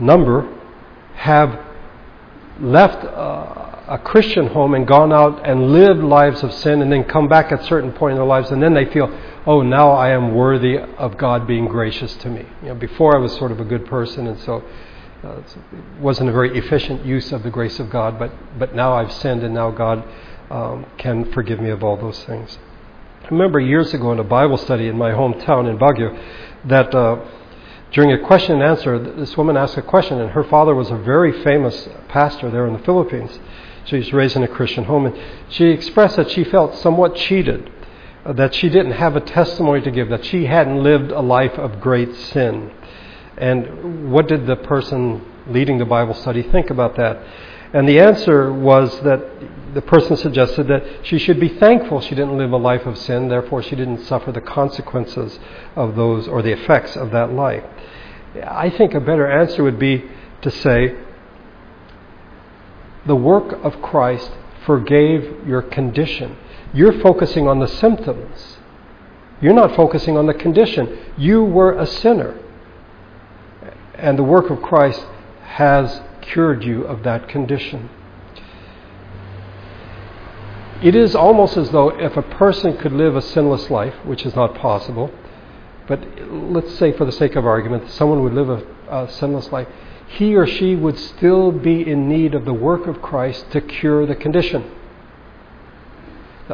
number 0.00 0.52
have 1.14 1.60
left 2.60 3.04
uh, 3.04 3.64
a 3.88 3.98
Christian 3.98 4.46
home 4.46 4.74
and 4.74 4.86
gone 4.86 5.12
out 5.12 5.46
and 5.46 5.72
lived 5.72 6.00
lives 6.00 6.42
of 6.42 6.52
sin 6.52 6.80
and 6.80 6.90
then 6.90 7.04
come 7.04 7.28
back 7.28 7.52
at 7.52 7.60
a 7.60 7.64
certain 7.64 7.92
point 7.92 8.12
in 8.12 8.18
their 8.18 8.26
lives 8.26 8.50
and 8.50 8.62
then 8.62 8.74
they 8.74 8.86
feel, 8.86 9.10
oh, 9.46 9.60
now 9.62 9.90
I 9.90 10.10
am 10.10 10.34
worthy 10.34 10.78
of 10.78 11.18
God 11.18 11.46
being 11.46 11.66
gracious 11.66 12.14
to 12.16 12.30
me. 12.30 12.46
You 12.62 12.68
know, 12.68 12.74
before 12.74 13.16
I 13.16 13.18
was 13.18 13.34
sort 13.36 13.52
of 13.52 13.60
a 13.60 13.64
good 13.64 13.86
person 13.86 14.26
and 14.26 14.40
so 14.40 14.64
uh, 15.22 15.42
wasn't 16.00 16.28
a 16.28 16.32
very 16.32 16.56
efficient 16.56 17.04
use 17.04 17.32
of 17.32 17.42
the 17.42 17.50
grace 17.50 17.78
of 17.78 17.90
God, 17.90 18.18
but, 18.18 18.32
but 18.58 18.74
now 18.74 18.94
I've 18.94 19.12
sinned 19.12 19.42
and 19.42 19.54
now 19.54 19.70
God 19.70 20.04
um, 20.50 20.86
can 20.96 21.30
forgive 21.32 21.60
me 21.60 21.70
of 21.70 21.82
all 21.82 21.96
those 21.96 22.22
things. 22.24 22.58
I 23.22 23.28
remember 23.28 23.58
years 23.58 23.92
ago 23.94 24.12
in 24.12 24.18
a 24.18 24.24
Bible 24.24 24.58
study 24.58 24.86
in 24.86 24.98
my 24.98 25.10
hometown 25.10 25.68
in 25.68 25.78
Baguio 25.78 26.22
that 26.66 26.94
uh, 26.94 27.24
during 27.94 28.10
a 28.10 28.18
question 28.18 28.54
and 28.54 28.62
answer, 28.62 28.98
this 28.98 29.36
woman 29.36 29.56
asked 29.56 29.76
a 29.76 29.82
question, 29.82 30.20
and 30.20 30.32
her 30.32 30.42
father 30.42 30.74
was 30.74 30.90
a 30.90 30.96
very 30.96 31.44
famous 31.44 31.88
pastor 32.08 32.50
there 32.50 32.66
in 32.66 32.72
the 32.72 32.80
Philippines. 32.80 33.38
She 33.84 33.96
was 33.96 34.12
raised 34.12 34.34
in 34.34 34.42
a 34.42 34.48
Christian 34.48 34.82
home, 34.82 35.06
and 35.06 35.16
she 35.48 35.66
expressed 35.66 36.16
that 36.16 36.28
she 36.28 36.42
felt 36.42 36.74
somewhat 36.74 37.14
cheated, 37.14 37.70
uh, 38.24 38.32
that 38.32 38.52
she 38.52 38.68
didn't 38.68 38.92
have 38.92 39.14
a 39.14 39.20
testimony 39.20 39.80
to 39.82 39.92
give, 39.92 40.08
that 40.08 40.24
she 40.24 40.46
hadn't 40.46 40.82
lived 40.82 41.12
a 41.12 41.20
life 41.20 41.52
of 41.52 41.80
great 41.80 42.12
sin. 42.16 42.72
And 43.36 44.10
what 44.10 44.26
did 44.26 44.44
the 44.48 44.56
person 44.56 45.24
leading 45.46 45.78
the 45.78 45.84
Bible 45.84 46.14
study 46.14 46.42
think 46.42 46.70
about 46.70 46.96
that? 46.96 47.22
And 47.72 47.88
the 47.88 48.00
answer 48.00 48.52
was 48.52 49.00
that 49.02 49.22
the 49.74 49.82
person 49.82 50.16
suggested 50.16 50.68
that 50.68 50.84
she 51.02 51.18
should 51.18 51.40
be 51.40 51.48
thankful 51.48 52.00
she 52.00 52.14
didn't 52.14 52.38
live 52.38 52.52
a 52.52 52.56
life 52.56 52.86
of 52.86 52.96
sin, 52.96 53.28
therefore, 53.28 53.62
she 53.62 53.76
didn't 53.76 54.04
suffer 54.04 54.32
the 54.32 54.40
consequences 54.40 55.38
of 55.76 55.96
those 55.96 56.28
or 56.28 56.42
the 56.42 56.52
effects 56.52 56.96
of 56.96 57.10
that 57.10 57.32
life. 57.32 57.64
I 58.42 58.70
think 58.70 58.94
a 58.94 59.00
better 59.00 59.30
answer 59.30 59.62
would 59.62 59.78
be 59.78 60.04
to 60.42 60.50
say, 60.50 60.96
the 63.06 63.16
work 63.16 63.52
of 63.62 63.82
Christ 63.82 64.30
forgave 64.64 65.46
your 65.46 65.62
condition. 65.62 66.36
You're 66.72 67.00
focusing 67.00 67.46
on 67.46 67.58
the 67.58 67.68
symptoms. 67.68 68.58
You're 69.40 69.52
not 69.52 69.76
focusing 69.76 70.16
on 70.16 70.26
the 70.26 70.34
condition. 70.34 70.98
You 71.16 71.44
were 71.44 71.78
a 71.78 71.86
sinner. 71.86 72.38
And 73.94 74.18
the 74.18 74.22
work 74.22 74.50
of 74.50 74.62
Christ 74.62 75.04
has 75.42 76.00
cured 76.22 76.64
you 76.64 76.84
of 76.84 77.02
that 77.02 77.28
condition. 77.28 77.90
It 80.84 80.94
is 80.94 81.14
almost 81.14 81.56
as 81.56 81.70
though 81.70 81.88
if 81.88 82.14
a 82.14 82.22
person 82.22 82.76
could 82.76 82.92
live 82.92 83.16
a 83.16 83.22
sinless 83.22 83.70
life, 83.70 83.94
which 84.04 84.26
is 84.26 84.36
not 84.36 84.54
possible, 84.54 85.10
but 85.88 85.98
let's 86.30 86.74
say 86.76 86.92
for 86.92 87.06
the 87.06 87.12
sake 87.12 87.36
of 87.36 87.46
argument, 87.46 87.90
someone 87.90 88.22
would 88.22 88.34
live 88.34 88.50
a, 88.50 88.62
a 88.90 89.10
sinless 89.10 89.50
life, 89.50 89.66
he 90.06 90.36
or 90.36 90.46
she 90.46 90.74
would 90.74 90.98
still 90.98 91.50
be 91.52 91.88
in 91.88 92.06
need 92.06 92.34
of 92.34 92.44
the 92.44 92.52
work 92.52 92.86
of 92.86 93.00
Christ 93.00 93.50
to 93.52 93.62
cure 93.62 94.04
the 94.04 94.14
condition. 94.14 94.70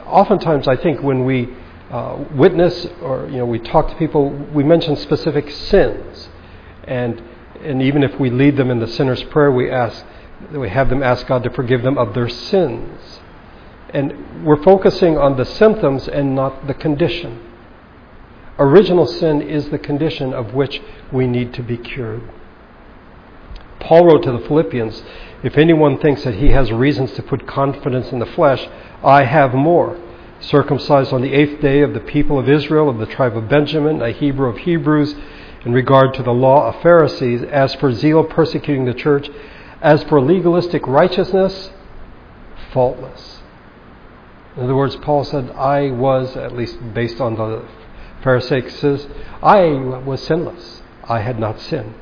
Oftentimes, 0.06 0.68
I 0.68 0.76
think 0.76 1.02
when 1.02 1.24
we 1.24 1.48
uh, 1.90 2.24
witness 2.32 2.86
or 3.02 3.26
you 3.26 3.38
know 3.38 3.46
we 3.46 3.58
talk 3.58 3.88
to 3.88 3.96
people, 3.96 4.30
we 4.30 4.62
mention 4.62 4.94
specific 4.94 5.50
sins, 5.50 6.28
and 6.84 7.20
and 7.64 7.82
even 7.82 8.04
if 8.04 8.20
we 8.20 8.30
lead 8.30 8.56
them 8.56 8.70
in 8.70 8.78
the 8.78 8.86
sinner's 8.86 9.24
prayer, 9.24 9.50
we 9.50 9.68
ask, 9.68 10.04
we 10.52 10.68
have 10.68 10.88
them 10.88 11.02
ask 11.02 11.26
God 11.26 11.42
to 11.42 11.50
forgive 11.50 11.82
them 11.82 11.98
of 11.98 12.14
their 12.14 12.28
sins. 12.28 13.20
And 13.92 14.44
we're 14.44 14.62
focusing 14.62 15.18
on 15.18 15.36
the 15.36 15.44
symptoms 15.44 16.08
and 16.08 16.34
not 16.34 16.66
the 16.66 16.74
condition. 16.74 17.40
Original 18.58 19.06
sin 19.06 19.40
is 19.40 19.70
the 19.70 19.78
condition 19.78 20.32
of 20.32 20.54
which 20.54 20.82
we 21.10 21.26
need 21.26 21.54
to 21.54 21.62
be 21.62 21.76
cured. 21.76 22.22
Paul 23.80 24.04
wrote 24.04 24.22
to 24.24 24.32
the 24.32 24.46
Philippians, 24.46 25.02
If 25.42 25.56
anyone 25.56 25.98
thinks 25.98 26.24
that 26.24 26.34
he 26.34 26.50
has 26.50 26.70
reasons 26.70 27.12
to 27.12 27.22
put 27.22 27.46
confidence 27.46 28.12
in 28.12 28.18
the 28.18 28.26
flesh, 28.26 28.68
I 29.02 29.24
have 29.24 29.54
more. 29.54 29.98
Circumcised 30.40 31.12
on 31.12 31.22
the 31.22 31.32
eighth 31.32 31.60
day 31.60 31.80
of 31.80 31.94
the 31.94 32.00
people 32.00 32.38
of 32.38 32.48
Israel, 32.48 32.88
of 32.88 32.98
the 32.98 33.06
tribe 33.06 33.36
of 33.36 33.48
Benjamin, 33.48 34.02
a 34.02 34.10
Hebrew 34.10 34.48
of 34.48 34.58
Hebrews, 34.58 35.14
in 35.64 35.72
regard 35.72 36.14
to 36.14 36.22
the 36.22 36.32
law 36.32 36.68
of 36.68 36.82
Pharisees, 36.82 37.42
as 37.42 37.74
for 37.74 37.92
zeal 37.92 38.24
persecuting 38.24 38.84
the 38.84 38.94
church, 38.94 39.28
as 39.80 40.02
for 40.04 40.20
legalistic 40.20 40.86
righteousness, 40.86 41.70
faultless. 42.72 43.39
In 44.60 44.66
other 44.66 44.76
words, 44.76 44.94
Paul 44.96 45.24
said, 45.24 45.50
I 45.52 45.90
was, 45.90 46.36
at 46.36 46.54
least 46.54 46.76
based 46.92 47.18
on 47.18 47.34
the 47.34 47.66
Pharisees, 48.22 49.06
I 49.42 49.64
was 50.04 50.22
sinless. 50.22 50.82
I 51.04 51.20
had 51.20 51.38
not 51.38 51.58
sinned. 51.58 51.94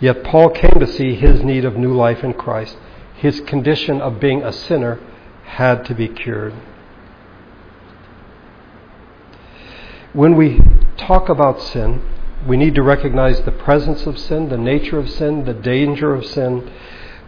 Yet 0.00 0.24
Paul 0.24 0.50
came 0.50 0.80
to 0.80 0.86
see 0.88 1.14
his 1.14 1.44
need 1.44 1.64
of 1.64 1.76
new 1.76 1.94
life 1.94 2.24
in 2.24 2.34
Christ. 2.34 2.76
His 3.14 3.38
condition 3.42 4.00
of 4.00 4.18
being 4.18 4.42
a 4.42 4.52
sinner 4.52 4.98
had 5.44 5.84
to 5.84 5.94
be 5.94 6.08
cured. 6.08 6.54
When 10.12 10.36
we 10.36 10.60
talk 10.96 11.28
about 11.28 11.62
sin, 11.62 12.02
we 12.48 12.56
need 12.56 12.74
to 12.74 12.82
recognize 12.82 13.40
the 13.42 13.52
presence 13.52 14.06
of 14.06 14.18
sin, 14.18 14.48
the 14.48 14.58
nature 14.58 14.98
of 14.98 15.08
sin, 15.08 15.44
the 15.44 15.54
danger 15.54 16.14
of 16.14 16.26
sin. 16.26 16.68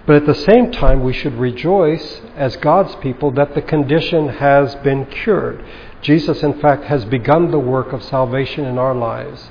But 0.06 0.16
at 0.16 0.26
the 0.26 0.34
same 0.34 0.72
time, 0.72 1.02
we 1.04 1.12
should 1.12 1.34
rejoice 1.34 2.22
as 2.36 2.56
God's 2.56 2.94
people 2.96 3.30
that 3.32 3.54
the 3.54 3.62
condition 3.62 4.28
has 4.28 4.74
been 4.76 5.06
cured. 5.06 5.64
Jesus, 6.02 6.42
in 6.42 6.58
fact, 6.60 6.84
has 6.84 7.04
begun 7.04 7.50
the 7.50 7.58
work 7.58 7.92
of 7.92 8.02
salvation 8.02 8.64
in 8.64 8.78
our 8.78 8.94
lives. 8.94 9.50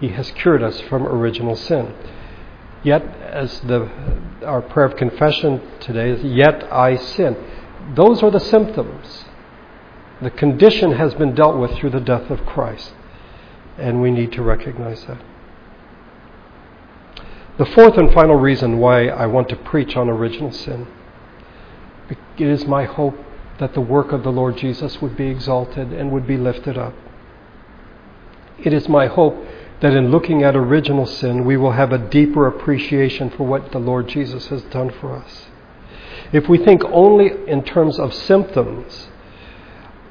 He 0.00 0.08
has 0.08 0.30
cured 0.32 0.62
us 0.62 0.80
from 0.82 1.06
original 1.06 1.56
sin. 1.56 1.94
Yet, 2.82 3.02
as 3.20 3.60
the, 3.60 3.88
our 4.44 4.60
prayer 4.60 4.86
of 4.86 4.96
confession 4.96 5.62
today 5.80 6.10
is, 6.10 6.22
yet 6.24 6.70
I 6.72 6.96
sin. 6.96 7.36
Those 7.94 8.22
are 8.22 8.30
the 8.30 8.40
symptoms. 8.40 9.24
The 10.20 10.30
condition 10.30 10.92
has 10.92 11.14
been 11.14 11.34
dealt 11.34 11.56
with 11.56 11.72
through 11.78 11.90
the 11.90 12.00
death 12.00 12.30
of 12.30 12.44
Christ 12.44 12.92
and 13.78 14.00
we 14.00 14.10
need 14.10 14.32
to 14.32 14.42
recognize 14.42 15.04
that. 15.06 15.20
The 17.56 17.66
fourth 17.66 17.96
and 17.96 18.12
final 18.12 18.36
reason 18.36 18.78
why 18.78 19.06
I 19.06 19.26
want 19.26 19.48
to 19.50 19.56
preach 19.56 19.96
on 19.96 20.08
original 20.08 20.52
sin 20.52 20.86
it 22.36 22.48
is 22.48 22.66
my 22.66 22.84
hope 22.84 23.16
that 23.58 23.74
the 23.74 23.80
work 23.80 24.12
of 24.12 24.24
the 24.24 24.32
Lord 24.32 24.56
Jesus 24.56 25.00
would 25.00 25.16
be 25.16 25.28
exalted 25.28 25.92
and 25.92 26.10
would 26.10 26.26
be 26.26 26.36
lifted 26.36 26.76
up. 26.76 26.94
It 28.58 28.72
is 28.72 28.88
my 28.88 29.06
hope 29.06 29.36
that 29.80 29.94
in 29.94 30.10
looking 30.10 30.42
at 30.42 30.56
original 30.56 31.06
sin, 31.06 31.44
we 31.44 31.56
will 31.56 31.72
have 31.72 31.92
a 31.92 31.98
deeper 31.98 32.46
appreciation 32.46 33.30
for 33.30 33.46
what 33.46 33.70
the 33.70 33.78
Lord 33.78 34.08
Jesus 34.08 34.48
has 34.48 34.62
done 34.62 34.90
for 35.00 35.12
us. 35.12 35.46
If 36.32 36.48
we 36.48 36.58
think 36.58 36.82
only 36.86 37.30
in 37.46 37.62
terms 37.62 37.98
of 38.00 38.12
symptoms, 38.12 39.08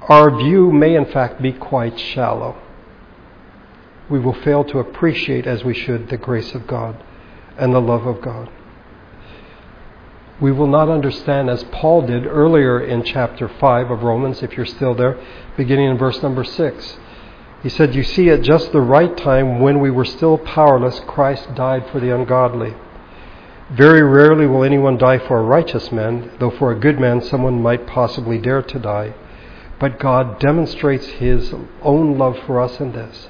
our 0.04 0.36
view 0.36 0.72
may 0.72 0.96
in 0.96 1.06
fact 1.06 1.42
be 1.42 1.52
quite 1.52 2.00
shallow 2.00 2.58
we 4.10 4.20
will 4.20 4.34
fail 4.34 4.64
to 4.66 4.80
appreciate 4.80 5.48
as 5.48 5.64
we 5.64 5.74
should 5.74 6.10
the 6.10 6.18
grace 6.18 6.54
of 6.54 6.68
God 6.68 7.02
and 7.58 7.74
the 7.74 7.82
love 7.82 8.06
of 8.06 8.22
God. 8.22 8.50
We 10.42 10.52
will 10.52 10.68
not 10.68 10.90
understand, 10.90 11.50
as 11.50 11.64
Paul 11.66 12.08
did 12.08 12.26
earlier 12.26 12.84
in 12.84 13.04
chapter 13.04 13.48
5 13.48 13.92
of 13.92 14.04
Romans, 14.04 14.44
if 14.44 14.58
you're 14.58 14.66
still 14.66 14.96
there, 14.96 15.18
beginning 15.56 15.90
in 15.90 15.98
verse 15.98 16.22
number 16.22 16.44
6. 16.44 16.98
He 17.62 17.70
said, 17.70 17.96
You 17.96 18.04
see, 18.04 18.30
at 18.30 18.42
just 18.42 18.72
the 18.72 18.82
right 18.82 19.16
time, 19.16 19.60
when 19.60 19.80
we 19.80 19.90
were 19.90 20.06
still 20.06 20.38
powerless, 20.38 21.00
Christ 21.08 21.56
died 21.56 21.90
for 21.92 22.00
the 22.00 22.14
ungodly. 22.14 22.74
Very 23.72 24.04
rarely 24.04 24.46
will 24.46 24.64
anyone 24.64 24.98
die 24.98 25.20
for 25.20 25.40
a 25.40 25.44
righteous 25.44 25.92
man, 25.92 26.32
though 26.40 26.52
for 26.52 26.72
a 26.72 26.80
good 26.80 27.00
man 27.00 27.22
someone 27.22 27.62
might 27.62 27.88
possibly 27.88 28.38
dare 28.38 28.62
to 28.64 28.80
die. 28.80 29.14
But 29.80 30.00
God 30.00 30.40
demonstrates 30.40 31.08
his 31.08 31.54
own 31.82 32.18
love 32.18 32.38
for 32.46 32.60
us 32.60 32.80
in 32.80 32.92
this 32.92 33.30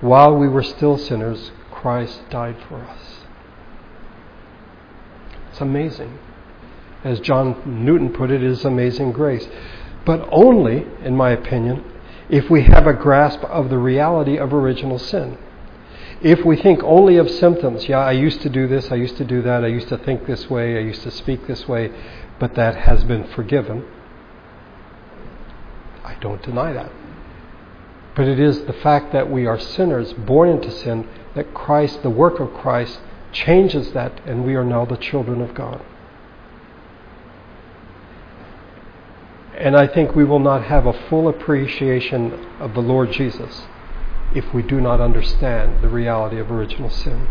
while 0.00 0.36
we 0.36 0.48
were 0.48 0.62
still 0.62 0.96
sinners, 0.96 1.50
Christ 1.72 2.30
died 2.30 2.56
for 2.68 2.76
us. 2.76 3.17
It's 5.58 5.62
amazing. 5.64 6.16
As 7.02 7.18
John 7.18 7.84
Newton 7.84 8.12
put 8.12 8.30
it, 8.30 8.44
it 8.44 8.48
is 8.48 8.64
amazing 8.64 9.10
grace. 9.10 9.44
But 10.06 10.28
only, 10.30 10.86
in 11.02 11.16
my 11.16 11.30
opinion, 11.30 11.84
if 12.28 12.48
we 12.48 12.62
have 12.62 12.86
a 12.86 12.92
grasp 12.92 13.42
of 13.42 13.68
the 13.68 13.76
reality 13.76 14.38
of 14.38 14.54
original 14.54 15.00
sin. 15.00 15.36
If 16.22 16.44
we 16.44 16.56
think 16.62 16.84
only 16.84 17.16
of 17.16 17.28
symptoms, 17.28 17.88
yeah, 17.88 17.98
I 17.98 18.12
used 18.12 18.40
to 18.42 18.48
do 18.48 18.68
this, 18.68 18.92
I 18.92 18.94
used 18.94 19.16
to 19.16 19.24
do 19.24 19.42
that, 19.42 19.64
I 19.64 19.66
used 19.66 19.88
to 19.88 19.98
think 19.98 20.28
this 20.28 20.48
way, 20.48 20.76
I 20.76 20.80
used 20.80 21.02
to 21.02 21.10
speak 21.10 21.48
this 21.48 21.66
way, 21.66 21.90
but 22.38 22.54
that 22.54 22.76
has 22.76 23.02
been 23.02 23.26
forgiven. 23.26 23.84
I 26.04 26.14
don't 26.20 26.40
deny 26.40 26.72
that. 26.72 26.92
But 28.14 28.28
it 28.28 28.38
is 28.38 28.64
the 28.66 28.74
fact 28.74 29.12
that 29.12 29.28
we 29.28 29.46
are 29.46 29.58
sinners, 29.58 30.12
born 30.12 30.50
into 30.50 30.70
sin, 30.70 31.08
that 31.34 31.52
Christ, 31.52 32.04
the 32.04 32.10
work 32.10 32.38
of 32.38 32.54
Christ, 32.54 33.00
changes 33.32 33.92
that, 33.92 34.20
and 34.26 34.44
we 34.44 34.54
are 34.54 34.64
now 34.64 34.84
the 34.84 34.96
children 34.96 35.40
of 35.40 35.54
God. 35.54 35.82
And 39.56 39.76
I 39.76 39.88
think 39.88 40.14
we 40.14 40.24
will 40.24 40.38
not 40.38 40.64
have 40.64 40.86
a 40.86 40.92
full 40.92 41.28
appreciation 41.28 42.32
of 42.60 42.74
the 42.74 42.80
Lord 42.80 43.10
Jesus 43.10 43.62
if 44.34 44.54
we 44.54 44.62
do 44.62 44.80
not 44.80 45.00
understand 45.00 45.82
the 45.82 45.88
reality 45.88 46.38
of 46.38 46.50
original 46.50 46.90
sin. 46.90 47.26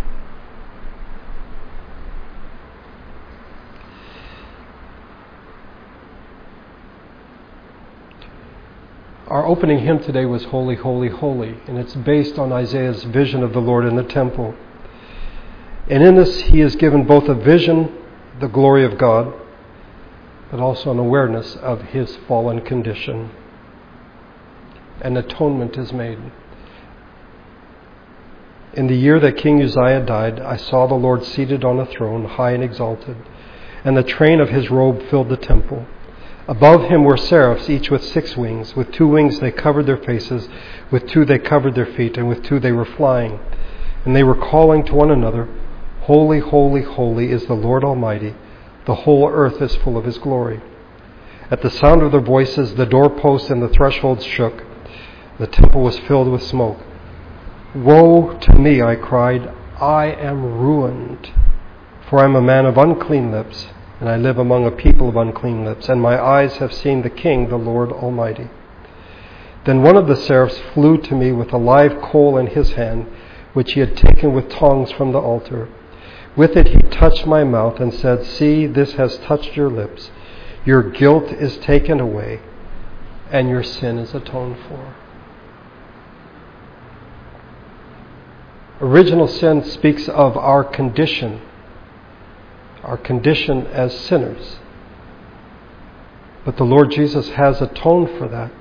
Our 9.28 9.46
opening 9.46 9.80
hymn 9.80 10.00
today 10.00 10.26
was 10.26 10.46
Holy, 10.46 10.76
Holy, 10.76 11.10
Holy, 11.10 11.58
and 11.68 11.78
it's 11.78 11.94
based 11.96 12.40
on 12.40 12.54
Isaiah's 12.54 13.04
vision 13.04 13.44
of 13.44 13.52
the 13.52 13.60
Lord 13.60 13.86
in 13.86 13.96
the 13.96 14.04
temple. 14.04 14.56
And 15.90 16.04
in 16.04 16.16
this, 16.16 16.42
he 16.42 16.62
is 16.62 16.76
given 16.76 17.06
both 17.06 17.30
a 17.30 17.34
vision, 17.34 17.94
the 18.40 18.48
glory 18.48 18.84
of 18.84 18.98
God, 18.98 19.34
but 20.52 20.60
also 20.60 20.92
an 20.92 21.00
awareness 21.00 21.56
of 21.56 21.82
his 21.82 22.18
fallen 22.28 22.62
condition. 22.62 23.32
An 25.02 25.16
atonement 25.16 25.78
is 25.78 25.94
made. 25.94 26.20
In 28.74 28.88
the 28.88 28.96
year 28.96 29.20
that 29.20 29.38
King 29.38 29.62
Uzziah 29.62 30.06
died, 30.06 30.40
I 30.40 30.58
saw 30.58 30.88
the 30.88 30.94
Lord 30.94 31.24
seated 31.24 31.64
on 31.64 31.80
a 31.80 31.86
throne, 31.86 32.26
high 32.26 32.52
and 32.52 32.64
exalted, 32.64 33.18
and 33.84 33.96
the 33.96 34.04
train 34.04 34.40
of 34.40 34.50
his 34.50 34.70
robe 34.70 35.02
filled 35.10 35.30
the 35.30 35.38
temple. 35.38 35.86
Above 36.48 36.84
him 36.84 37.04
were 37.04 37.18
seraphs, 37.18 37.70
each 37.70 37.90
with 37.90 38.04
six 38.04 38.38
wings. 38.38 38.76
With 38.76 38.92
two 38.92 39.08
wings 39.08 39.40
they 39.40 39.52
covered 39.52 39.86
their 39.86 39.98
faces, 39.98 40.48
with 40.92 41.08
two 41.08 41.26
they 41.26 41.40
covered 41.40 41.76
their 41.76 41.86
feet, 41.86 42.18
and 42.18 42.28
with 42.28 42.44
two 42.44 42.60
they 42.60 42.72
were 42.72 42.86
flying. 42.86 43.40
And 44.06 44.16
they 44.16 44.24
were 44.24 44.36
calling 44.36 44.86
to 44.86 44.96
one 44.96 45.12
another, 45.12 45.50
Holy, 46.08 46.40
holy, 46.40 46.82
holy 46.82 47.32
is 47.32 47.46
the 47.46 47.54
Lord 47.54 47.84
Almighty. 47.84 48.34
The 48.86 48.96
whole 48.96 49.30
earth 49.30 49.62
is 49.62 49.76
full 49.76 49.98
of 49.98 50.06
his 50.06 50.18
glory. 50.18 50.62
At 51.52 51.62
the 51.62 51.70
sound 51.70 52.02
of 52.02 52.12
their 52.12 52.22
voices, 52.22 52.76
the 52.76 52.86
doorposts 52.86 53.50
and 53.50 53.62
the 53.62 53.70
thresholds 53.70 54.26
shook. 54.26 54.64
The 55.38 55.48
temple 55.48 55.82
was 55.82 56.00
filled 56.00 56.30
with 56.30 56.44
smoke. 56.44 56.80
Woe 57.76 58.38
to 58.40 58.54
me, 58.54 58.82
I 58.82 58.96
cried. 58.96 59.54
I 59.80 60.08
am 60.08 60.60
ruined, 60.60 61.30
for 62.10 62.20
I 62.20 62.26
am 62.26 62.36
a 62.36 62.42
man 62.42 62.66
of 62.66 62.78
unclean 62.78 63.32
lips 63.32 63.68
and 64.00 64.08
I 64.08 64.16
live 64.16 64.38
among 64.38 64.66
a 64.66 64.72
people 64.72 65.10
of 65.10 65.16
unclean 65.16 65.66
lips, 65.66 65.90
and 65.90 66.00
my 66.00 66.22
eyes 66.22 66.58
have 66.58 66.72
seen 66.72 67.02
the 67.02 67.10
King, 67.10 67.50
the 67.50 67.58
Lord 67.58 67.92
Almighty. 67.92 68.48
Then 69.66 69.82
one 69.82 69.98
of 69.98 70.08
the 70.08 70.16
seraphs 70.16 70.58
flew 70.74 70.98
to 71.02 71.16
me 71.16 71.32
with 71.32 71.52
a 71.52 71.58
live 71.58 72.00
coal 72.02 72.38
in 72.38 72.48
his 72.48 72.74
hand, 72.74 73.08
which 73.54 73.74
he 73.74 73.80
had 73.80 73.98
taken 73.98 74.34
with 74.34 74.50
tongs 74.50 74.92
from 74.92 75.12
the 75.12 75.20
altar. 75.20 75.68
With 76.38 76.56
it 76.56 76.68
he 76.70 76.78
touched 76.78 77.26
my 77.26 77.44
mouth 77.44 77.82
and 77.82 77.94
said, 77.94 78.26
See, 78.26 78.68
this 78.68 78.94
has 78.94 79.18
touched 79.18 79.58
your 79.58 79.70
lips. 79.70 80.12
Your 80.64 80.84
guilt 80.84 81.32
is 81.34 81.58
taken 81.58 82.00
away, 82.00 82.40
and 83.30 83.50
your 83.50 83.64
sin 83.64 83.98
is 83.98 84.14
atoned 84.14 84.58
for. 84.70 84.96
Original 88.80 89.28
sin 89.28 89.66
speaks 89.66 90.08
of 90.08 90.38
our 90.38 90.64
condition 90.64 91.42
our 92.88 92.98
condition 92.98 93.68
as 93.68 93.98
sinners. 94.00 94.58
But 96.46 96.56
the 96.56 96.64
Lord 96.64 96.92
Jesus 96.92 97.30
has 97.32 97.62
atoned 97.62 98.18
for 98.18 98.30
that. 98.30 98.54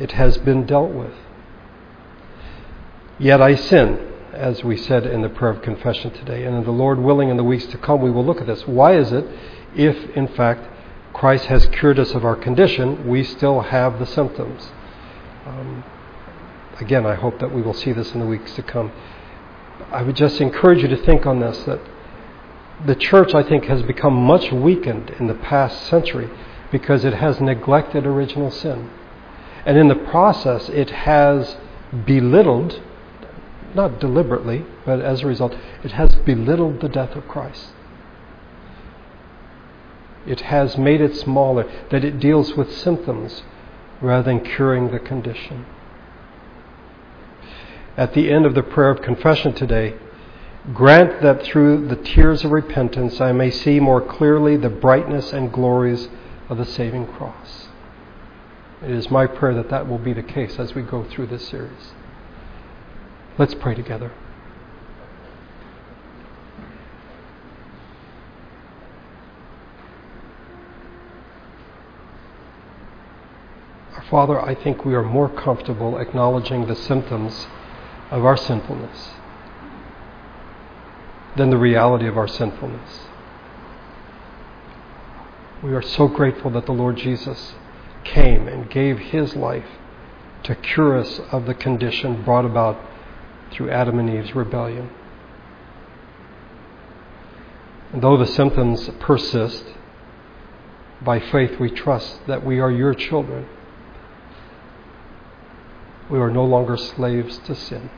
It 0.00 0.12
has 0.12 0.38
been 0.38 0.64
dealt 0.64 0.90
with. 0.90 1.12
Yet 3.18 3.42
I 3.42 3.54
sin, 3.54 4.13
as 4.34 4.62
we 4.64 4.76
said 4.76 5.06
in 5.06 5.22
the 5.22 5.28
prayer 5.28 5.52
of 5.52 5.62
confession 5.62 6.10
today. 6.12 6.44
And 6.44 6.56
in 6.56 6.64
the 6.64 6.70
Lord 6.70 6.98
willing, 6.98 7.28
in 7.28 7.36
the 7.36 7.44
weeks 7.44 7.66
to 7.66 7.78
come, 7.78 8.00
we 8.00 8.10
will 8.10 8.24
look 8.24 8.40
at 8.40 8.46
this. 8.46 8.66
Why 8.66 8.96
is 8.96 9.12
it, 9.12 9.24
if 9.74 10.10
in 10.16 10.28
fact 10.28 10.68
Christ 11.12 11.46
has 11.46 11.66
cured 11.66 11.98
us 11.98 12.12
of 12.12 12.24
our 12.24 12.36
condition, 12.36 13.08
we 13.08 13.24
still 13.24 13.60
have 13.60 13.98
the 13.98 14.06
symptoms? 14.06 14.68
Um, 15.46 15.84
again, 16.80 17.06
I 17.06 17.14
hope 17.14 17.38
that 17.40 17.52
we 17.52 17.62
will 17.62 17.74
see 17.74 17.92
this 17.92 18.12
in 18.12 18.20
the 18.20 18.26
weeks 18.26 18.52
to 18.54 18.62
come. 18.62 18.92
I 19.90 20.02
would 20.02 20.16
just 20.16 20.40
encourage 20.40 20.82
you 20.82 20.88
to 20.88 20.96
think 20.96 21.26
on 21.26 21.40
this 21.40 21.58
that 21.64 21.80
the 22.84 22.94
church, 22.94 23.34
I 23.34 23.42
think, 23.42 23.64
has 23.64 23.82
become 23.82 24.14
much 24.14 24.50
weakened 24.50 25.10
in 25.18 25.26
the 25.26 25.34
past 25.34 25.86
century 25.86 26.28
because 26.72 27.04
it 27.04 27.14
has 27.14 27.40
neglected 27.40 28.06
original 28.06 28.50
sin. 28.50 28.90
And 29.64 29.78
in 29.78 29.88
the 29.88 29.94
process, 29.94 30.68
it 30.68 30.90
has 30.90 31.56
belittled, 32.04 32.80
not 33.74 34.00
deliberately, 34.00 34.64
but 34.84 35.00
as 35.00 35.22
a 35.22 35.26
result, 35.26 35.54
it 35.82 35.92
has 35.92 36.14
belittled 36.14 36.80
the 36.80 36.88
death 36.88 37.14
of 37.16 37.28
Christ. 37.28 37.68
It 40.26 40.42
has 40.42 40.78
made 40.78 41.00
it 41.00 41.16
smaller, 41.16 41.70
that 41.90 42.04
it 42.04 42.18
deals 42.18 42.54
with 42.54 42.72
symptoms 42.72 43.42
rather 44.00 44.22
than 44.22 44.40
curing 44.40 44.90
the 44.90 44.98
condition. 44.98 45.66
At 47.96 48.14
the 48.14 48.32
end 48.32 48.46
of 48.46 48.54
the 48.54 48.62
prayer 48.62 48.90
of 48.90 49.02
confession 49.02 49.52
today, 49.52 49.94
Grant 50.72 51.20
that 51.20 51.42
through 51.42 51.88
the 51.88 51.96
tears 51.96 52.42
of 52.42 52.50
repentance 52.50 53.20
I 53.20 53.32
may 53.32 53.50
see 53.50 53.80
more 53.80 54.00
clearly 54.00 54.56
the 54.56 54.70
brightness 54.70 55.30
and 55.30 55.52
glories 55.52 56.08
of 56.48 56.56
the 56.56 56.64
saving 56.64 57.06
cross. 57.06 57.68
It 58.82 58.90
is 58.90 59.10
my 59.10 59.26
prayer 59.26 59.52
that 59.54 59.68
that 59.68 59.86
will 59.86 59.98
be 59.98 60.14
the 60.14 60.22
case 60.22 60.58
as 60.58 60.74
we 60.74 60.80
go 60.80 61.04
through 61.04 61.26
this 61.26 61.46
series. 61.48 61.92
Let's 63.36 63.54
pray 63.54 63.74
together. 63.74 64.12
Our 73.96 74.04
Father, 74.08 74.40
I 74.40 74.54
think 74.54 74.84
we 74.84 74.94
are 74.94 75.02
more 75.02 75.28
comfortable 75.28 75.98
acknowledging 75.98 76.66
the 76.66 76.76
symptoms 76.76 77.48
of 78.12 78.24
our 78.24 78.36
sinfulness 78.36 79.10
than 81.36 81.50
the 81.50 81.58
reality 81.58 82.06
of 82.06 82.16
our 82.16 82.28
sinfulness. 82.28 83.00
We 85.60 85.72
are 85.72 85.82
so 85.82 86.06
grateful 86.06 86.52
that 86.52 86.66
the 86.66 86.72
Lord 86.72 86.98
Jesus 86.98 87.54
came 88.04 88.46
and 88.46 88.70
gave 88.70 88.98
his 88.98 89.34
life 89.34 89.66
to 90.44 90.54
cure 90.54 90.96
us 90.96 91.20
of 91.32 91.46
the 91.46 91.54
condition 91.54 92.22
brought 92.22 92.44
about 92.44 92.78
through 93.54 93.70
Adam 93.70 93.98
and 93.98 94.10
Eve's 94.10 94.34
rebellion. 94.34 94.90
And 97.92 98.02
though 98.02 98.16
the 98.16 98.26
symptoms 98.26 98.90
persist, 98.98 99.64
by 101.00 101.20
faith 101.20 101.60
we 101.60 101.70
trust 101.70 102.26
that 102.26 102.44
we 102.44 102.58
are 102.58 102.70
your 102.70 102.94
children. 102.94 103.46
We 106.10 106.18
are 106.18 106.30
no 106.30 106.44
longer 106.44 106.76
slaves 106.76 107.38
to 107.46 107.54
sin. 107.54 107.90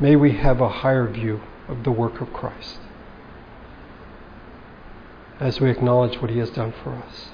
May 0.00 0.16
we 0.16 0.32
have 0.32 0.60
a 0.60 0.68
higher 0.68 1.08
view 1.08 1.40
of 1.68 1.84
the 1.84 1.90
work 1.90 2.20
of 2.20 2.32
Christ 2.32 2.78
as 5.40 5.60
we 5.60 5.70
acknowledge 5.70 6.20
what 6.20 6.30
He 6.30 6.38
has 6.38 6.50
done 6.50 6.72
for 6.82 6.94
us. 6.94 7.28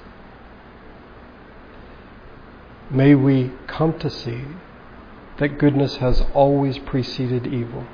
May 2.89 3.15
we 3.15 3.51
come 3.67 3.97
to 3.99 4.09
see 4.09 4.43
that 5.37 5.57
goodness 5.57 5.97
has 5.97 6.21
always 6.33 6.77
preceded 6.77 7.47
evil. 7.47 7.85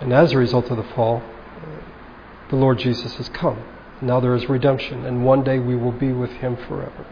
And 0.00 0.12
as 0.12 0.32
a 0.32 0.38
result 0.38 0.70
of 0.70 0.76
the 0.76 0.94
fall, 0.94 1.22
the 2.48 2.56
Lord 2.56 2.78
Jesus 2.78 3.16
has 3.16 3.28
come. 3.28 3.62
Now 4.00 4.20
there 4.20 4.34
is 4.34 4.48
redemption, 4.48 5.04
and 5.04 5.24
one 5.24 5.44
day 5.44 5.58
we 5.58 5.76
will 5.76 5.92
be 5.92 6.12
with 6.12 6.30
Him 6.32 6.56
forever. 6.56 7.06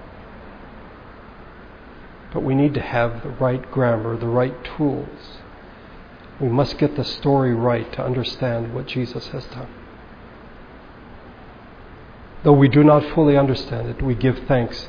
But 2.32 2.42
we 2.42 2.54
need 2.54 2.74
to 2.74 2.80
have 2.80 3.22
the 3.22 3.30
right 3.30 3.70
grammar, 3.70 4.16
the 4.16 4.26
right 4.26 4.54
tools. 4.76 5.38
We 6.40 6.48
must 6.48 6.78
get 6.78 6.96
the 6.96 7.04
story 7.04 7.54
right 7.54 7.90
to 7.94 8.04
understand 8.04 8.74
what 8.74 8.86
Jesus 8.86 9.28
has 9.28 9.44
done. 9.46 9.68
Though 12.44 12.52
we 12.52 12.68
do 12.68 12.84
not 12.84 13.04
fully 13.14 13.36
understand 13.36 13.88
it, 13.88 14.02
we 14.02 14.14
give 14.14 14.38
thanks 14.46 14.88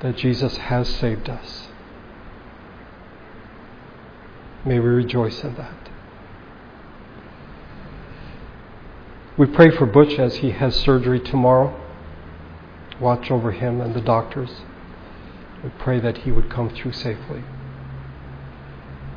that 0.00 0.16
Jesus 0.16 0.56
has 0.58 0.88
saved 0.88 1.28
us. 1.28 1.68
May 4.64 4.78
we 4.78 4.88
rejoice 4.88 5.42
in 5.42 5.54
that. 5.54 5.88
We 9.38 9.46
pray 9.46 9.70
for 9.70 9.86
Butch 9.86 10.18
as 10.18 10.36
he 10.36 10.50
has 10.50 10.76
surgery 10.76 11.18
tomorrow. 11.18 11.74
Watch 13.00 13.30
over 13.30 13.52
him 13.52 13.80
and 13.80 13.94
the 13.94 14.00
doctors. 14.00 14.50
We 15.64 15.70
pray 15.78 15.98
that 16.00 16.18
he 16.18 16.30
would 16.30 16.50
come 16.50 16.68
through 16.68 16.92
safely. 16.92 17.42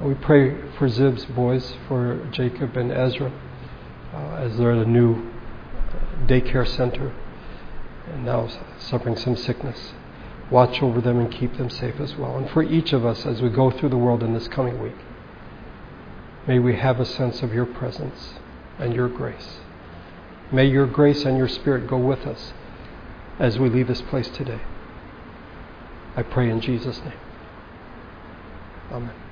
We 0.01 0.13
pray 0.13 0.55
for 0.77 0.87
Zib's 0.87 1.25
boys, 1.25 1.75
for 1.87 2.25
Jacob 2.31 2.77
and 2.77 2.91
Ezra, 2.91 3.31
uh, 4.13 4.35
as 4.35 4.57
they're 4.57 4.71
at 4.71 4.85
a 4.85 4.89
new 4.89 5.29
daycare 6.25 6.67
center 6.67 7.13
and 8.11 8.25
now 8.25 8.49
suffering 8.79 9.17
some 9.17 9.35
sickness. 9.35 9.93
Watch 10.51 10.81
over 10.83 11.01
them 11.01 11.19
and 11.19 11.31
keep 11.31 11.57
them 11.57 11.69
safe 11.69 11.99
as 11.99 12.15
well. 12.15 12.37
And 12.37 12.49
for 12.49 12.61
each 12.61 12.93
of 12.93 13.05
us 13.05 13.25
as 13.25 13.41
we 13.41 13.49
go 13.49 13.71
through 13.71 13.89
the 13.89 13.97
world 13.97 14.21
in 14.21 14.33
this 14.33 14.47
coming 14.47 14.81
week, 14.81 14.97
may 16.47 16.59
we 16.59 16.75
have 16.75 16.99
a 16.99 17.05
sense 17.05 17.41
of 17.41 17.53
your 17.53 17.65
presence 17.65 18.35
and 18.77 18.93
your 18.93 19.09
grace. 19.09 19.59
May 20.51 20.65
your 20.65 20.85
grace 20.85 21.25
and 21.25 21.37
your 21.37 21.47
spirit 21.47 21.87
go 21.87 21.97
with 21.97 22.27
us 22.27 22.53
as 23.39 23.57
we 23.57 23.69
leave 23.69 23.87
this 23.87 24.01
place 24.03 24.29
today. 24.29 24.61
I 26.15 26.23
pray 26.23 26.49
in 26.49 26.61
Jesus' 26.61 26.99
name. 26.99 27.19
Amen. 28.91 29.24